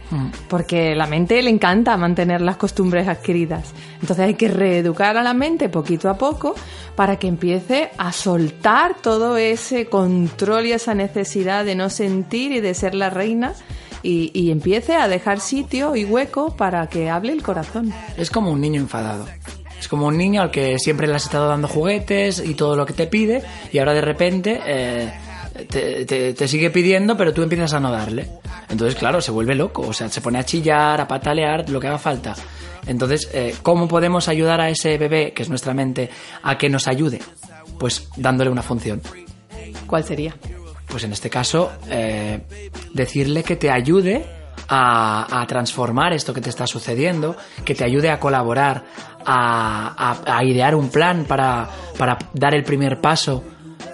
porque 0.50 0.96
la 0.96 1.06
mente 1.06 1.40
le 1.44 1.52
encanta 1.52 1.96
mantener 1.98 2.42
las 2.42 2.58
costumbres 2.58 3.08
adquiridas. 3.08 3.72
Entonces 4.02 4.26
hay 4.26 4.34
que 4.34 4.48
reeducar 4.48 5.16
a 5.16 5.22
la 5.22 5.36
mente 5.36 5.70
poquito 5.70 6.10
a 6.10 6.18
poco 6.18 6.56
para 6.96 7.20
que 7.20 7.28
empiece 7.28 7.92
a 8.00 8.12
soltar 8.12 8.96
todo 8.96 9.38
ese 9.38 9.86
control 9.86 10.66
y 10.66 10.72
esa 10.72 10.96
necesidad 10.96 11.66
de 11.66 11.76
no 11.76 11.92
sentir 11.92 12.52
y 12.52 12.62
de 12.62 12.74
ser 12.74 12.96
la 12.96 13.12
reina 13.12 13.54
y, 14.04 14.32
y 14.34 14.52
empiece 14.52 14.96
a 14.96 15.08
dejar 15.08 15.40
sitio 15.40 15.96
y 15.96 16.06
hueco 16.06 16.56
para 16.56 16.88
que 16.88 17.10
hable 17.10 17.34
el 17.34 17.42
corazón. 17.44 17.94
Es 18.18 18.30
como 18.32 18.52
un 18.52 18.62
niño 18.62 18.82
enfadado. 18.82 19.26
Es 19.80 19.88
como 19.88 20.08
un 20.08 20.18
niño 20.18 20.42
al 20.44 20.52
que 20.52 20.78
siempre 20.80 21.08
le 21.08 21.16
has 21.16 21.24
estado 21.24 21.48
dando 21.48 21.68
juguetes 21.68 22.42
y 22.46 22.54
todo 22.54 22.76
lo 22.76 22.86
que 22.86 22.94
te 22.94 23.08
pide 23.08 23.42
y 23.72 23.80
ahora 23.80 23.94
de 23.94 24.02
repente 24.02 24.62
eh, 24.66 25.12
te, 25.70 26.06
te- 26.06 26.34
te 26.34 26.48
sigue 26.48 26.70
pidiendo 26.70 27.18
pero 27.18 27.34
tú 27.34 27.42
empiezas 27.42 27.74
a 27.74 27.80
no 27.80 27.92
darle. 27.92 28.28
Entonces, 28.70 28.96
claro, 28.98 29.22
se 29.22 29.32
vuelve 29.32 29.56
loco, 29.56 29.82
o 29.82 29.92
sea, 29.94 30.08
se 30.10 30.22
pone 30.22 30.38
a 30.40 30.46
chillar, 30.46 31.02
a 31.02 31.08
patalear, 31.08 31.68
lo 31.70 31.80
que 31.80 31.88
haga 31.88 31.98
falta. 31.98 32.36
Entonces, 32.88 33.30
eh, 33.34 33.56
¿cómo 33.62 33.88
podemos 33.88 34.28
ayudar 34.28 34.62
a 34.62 34.70
ese 34.70 34.98
bebé, 34.98 35.34
que 35.34 35.44
es 35.44 35.50
nuestra 35.50 35.74
mente, 35.74 36.10
a 36.44 36.58
que 36.58 36.70
nos 36.70 36.88
ayude? 36.88 37.20
Pues 37.80 38.08
dándole 38.16 38.50
una 38.50 38.62
función. 38.64 39.02
¿Cuál 39.88 40.04
sería? 40.04 40.36
Pues 40.92 41.06
en 41.06 41.14
este 41.14 41.30
caso, 41.30 41.72
eh, 41.90 42.42
decirle 42.94 43.44
que 43.44 43.56
te 43.56 43.72
ayude 43.72 44.26
a, 44.68 45.42
a 45.42 45.48
transformar 45.48 46.12
esto 46.12 46.34
que 46.34 46.42
te 46.42 46.50
está 46.50 46.68
sucediendo, 46.68 47.38
que 47.64 47.74
te 47.74 47.86
ayude 47.86 48.10
a 48.10 48.20
colaborar, 48.20 48.84
a, 49.26 50.42
idear 50.44 50.76
un 50.76 50.90
plan 50.90 51.26
para 51.26 51.70
dar 52.34 52.54
el 52.54 52.64
primer 52.64 53.00
paso 53.00 53.44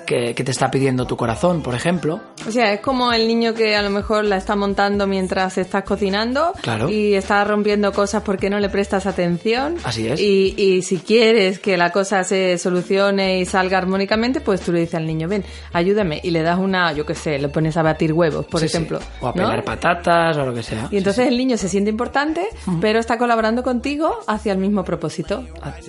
que, 0.08 0.34
que 0.34 0.44
te 0.44 0.50
está 0.50 0.72
pidiendo 0.72 1.06
tu 1.06 1.16
corazón, 1.16 1.62
por 1.62 1.76
ejemplo. 1.76 2.20
O 2.48 2.52
sea, 2.52 2.74
es 2.74 2.80
como 2.80 3.12
el 3.14 3.28
niño 3.28 3.54
que 3.54 3.76
a 3.76 3.84
lo 3.84 3.92
mejor 3.92 4.26
la 4.26 4.38
está 4.38 4.56
montando 4.56 5.06
mientras 5.06 5.60
estás 5.60 5.84
cocinando 5.84 6.54
Claro. 6.64 6.90
y 6.90 7.14
está 7.14 7.44
rompiendo 7.44 7.92
cosas 7.92 8.24
porque 8.24 8.50
no 8.50 8.60
le 8.60 8.70
prestas 8.70 9.06
atención. 9.06 9.76
Así 9.84 10.08
es. 10.08 10.20
Y, 10.20 10.56
y 10.58 10.82
si 10.82 10.98
quieres 10.98 11.60
que 11.60 11.78
la 11.78 11.92
cosa 11.92 12.24
se 12.24 12.58
solucione 12.58 13.40
y 13.40 13.46
salga 13.46 13.78
armónicamente, 13.78 14.42
pues 14.42 14.62
tú 14.62 14.72
le 14.72 14.80
dices 14.80 14.96
al 14.96 15.06
niño, 15.06 15.28
ven, 15.28 15.44
ayúdame. 15.74 16.20
Y 16.24 16.32
le 16.32 16.42
das 16.42 16.58
una, 16.58 16.94
yo 16.94 17.06
qué 17.06 17.14
sé, 17.14 17.38
le 17.38 17.50
pones 17.50 17.76
a 17.78 17.84
batir 17.84 18.14
huevos, 18.14 18.46
por 18.48 18.62
Sí, 18.62 18.68
sí. 18.70 18.78
ejemplo. 18.78 19.00
O 19.22 19.28
a 19.28 19.30
¿no? 19.30 19.34
pelar 19.34 19.64
patatas 19.64 20.38
o 20.38 20.46
lo 20.46 20.54
que 20.54 20.64
sea. 20.64 20.88
Y 20.90 20.98
entonces 20.98 21.28
el 21.28 21.38
niño 21.38 21.58
se 21.58 21.68
siente 21.68 21.90
importante, 21.92 22.48
pero 22.80 23.00
está 23.00 23.18
colaborando 23.18 23.62
contigo 23.62 24.20
hacia 24.28 24.54
el 24.54 24.58
mismo 24.58 24.84
propósito. 24.86 25.44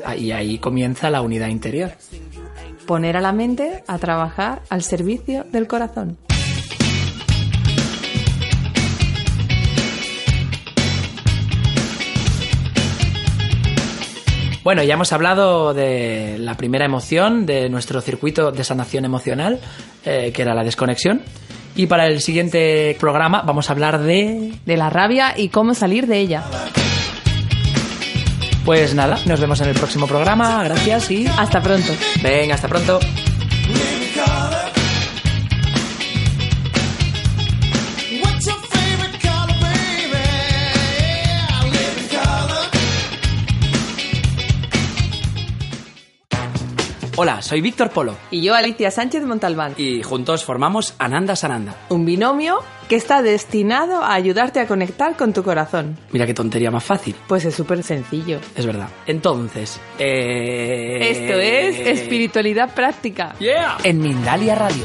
Ah, 0.05 0.17
Y 0.17 0.33
ahí 0.33 0.59
comienza 0.59 1.09
la 1.09 1.23
unidad 1.23 1.47
interior. 1.49 1.93
Poner 2.89 3.19
a 3.19 3.21
la 3.21 3.33
mente 3.33 3.85
a 3.87 3.99
trabajar 3.99 4.63
al 4.71 4.83
servicio 4.83 5.45
del 5.45 5.67
corazón. 5.67 6.17
Bueno, 14.65 14.83
ya 14.83 14.95
hemos 14.95 15.13
hablado 15.13 15.75
de 15.75 16.39
la 16.39 16.55
primera 16.55 16.87
emoción 16.87 17.45
de 17.45 17.69
nuestro 17.69 18.01
circuito 18.01 18.53
de 18.53 18.65
sanación 18.65 19.05
emocional, 19.05 19.61
eh, 20.07 20.33
que 20.33 20.41
era 20.41 20.55
la 20.55 20.65
desconexión. 20.65 21.21
Y 21.77 21.89
para 21.89 22.07
el 22.07 22.23
siguiente 22.23 22.97
programa 22.99 23.43
vamos 23.43 23.69
a 23.69 23.75
hablar 23.75 24.01
de... 24.01 24.55
De 24.65 24.77
la 24.79 24.89
rabia 24.89 25.35
y 25.37 25.51
cómo 25.51 25.75
salir 25.75 26.07
de 26.07 26.21
ella. 26.21 26.43
Pues 28.69 28.95
nada, 28.95 29.17
nos 29.25 29.41
vemos 29.41 29.59
en 29.63 29.69
el 29.71 29.75
próximo 29.75 30.07
programa. 30.07 30.63
Gracias 30.63 31.11
y... 31.11 31.27
Hasta 31.27 31.63
pronto. 31.63 31.91
Venga, 32.23 32.55
hasta 32.55 32.69
pronto. 32.69 33.01
Hola, 47.21 47.43
soy 47.43 47.61
Víctor 47.61 47.91
Polo 47.91 48.17
Y 48.31 48.43
yo, 48.43 48.55
Alicia 48.55 48.93
Sánchez 48.93 49.25
Montalbán. 49.25 49.75
y 49.77 50.05
juntos 50.05 50.45
formamos 50.45 50.95
Ananda 51.01 51.35
Sananda. 51.35 51.75
Un 51.89 52.05
binomio 52.05 52.61
que 52.89 52.95
está 52.95 53.23
destinado 53.23 54.05
a 54.05 54.15
ayudarte 54.15 54.61
a 54.61 54.69
conectar 54.69 55.17
con 55.17 55.33
tu 55.33 55.43
corazón. 55.43 55.99
Mira 56.13 56.27
qué 56.27 56.33
tontería 56.33 56.71
más 56.71 56.85
fácil. 56.85 57.17
Pues 57.27 57.45
es 57.45 57.57
súper 57.57 57.83
sencillo. 57.83 58.39
Es 58.55 58.65
verdad. 58.65 58.89
Entonces, 59.09 59.81
eh... 59.99 61.11
Esto 61.11 61.41
es 61.41 61.99
espiritualidad 61.99 62.73
práctica. 62.73 63.35
Yeah. 63.41 63.79
En 63.83 64.01
Mindalia 64.01 64.55
Radio. 64.55 64.85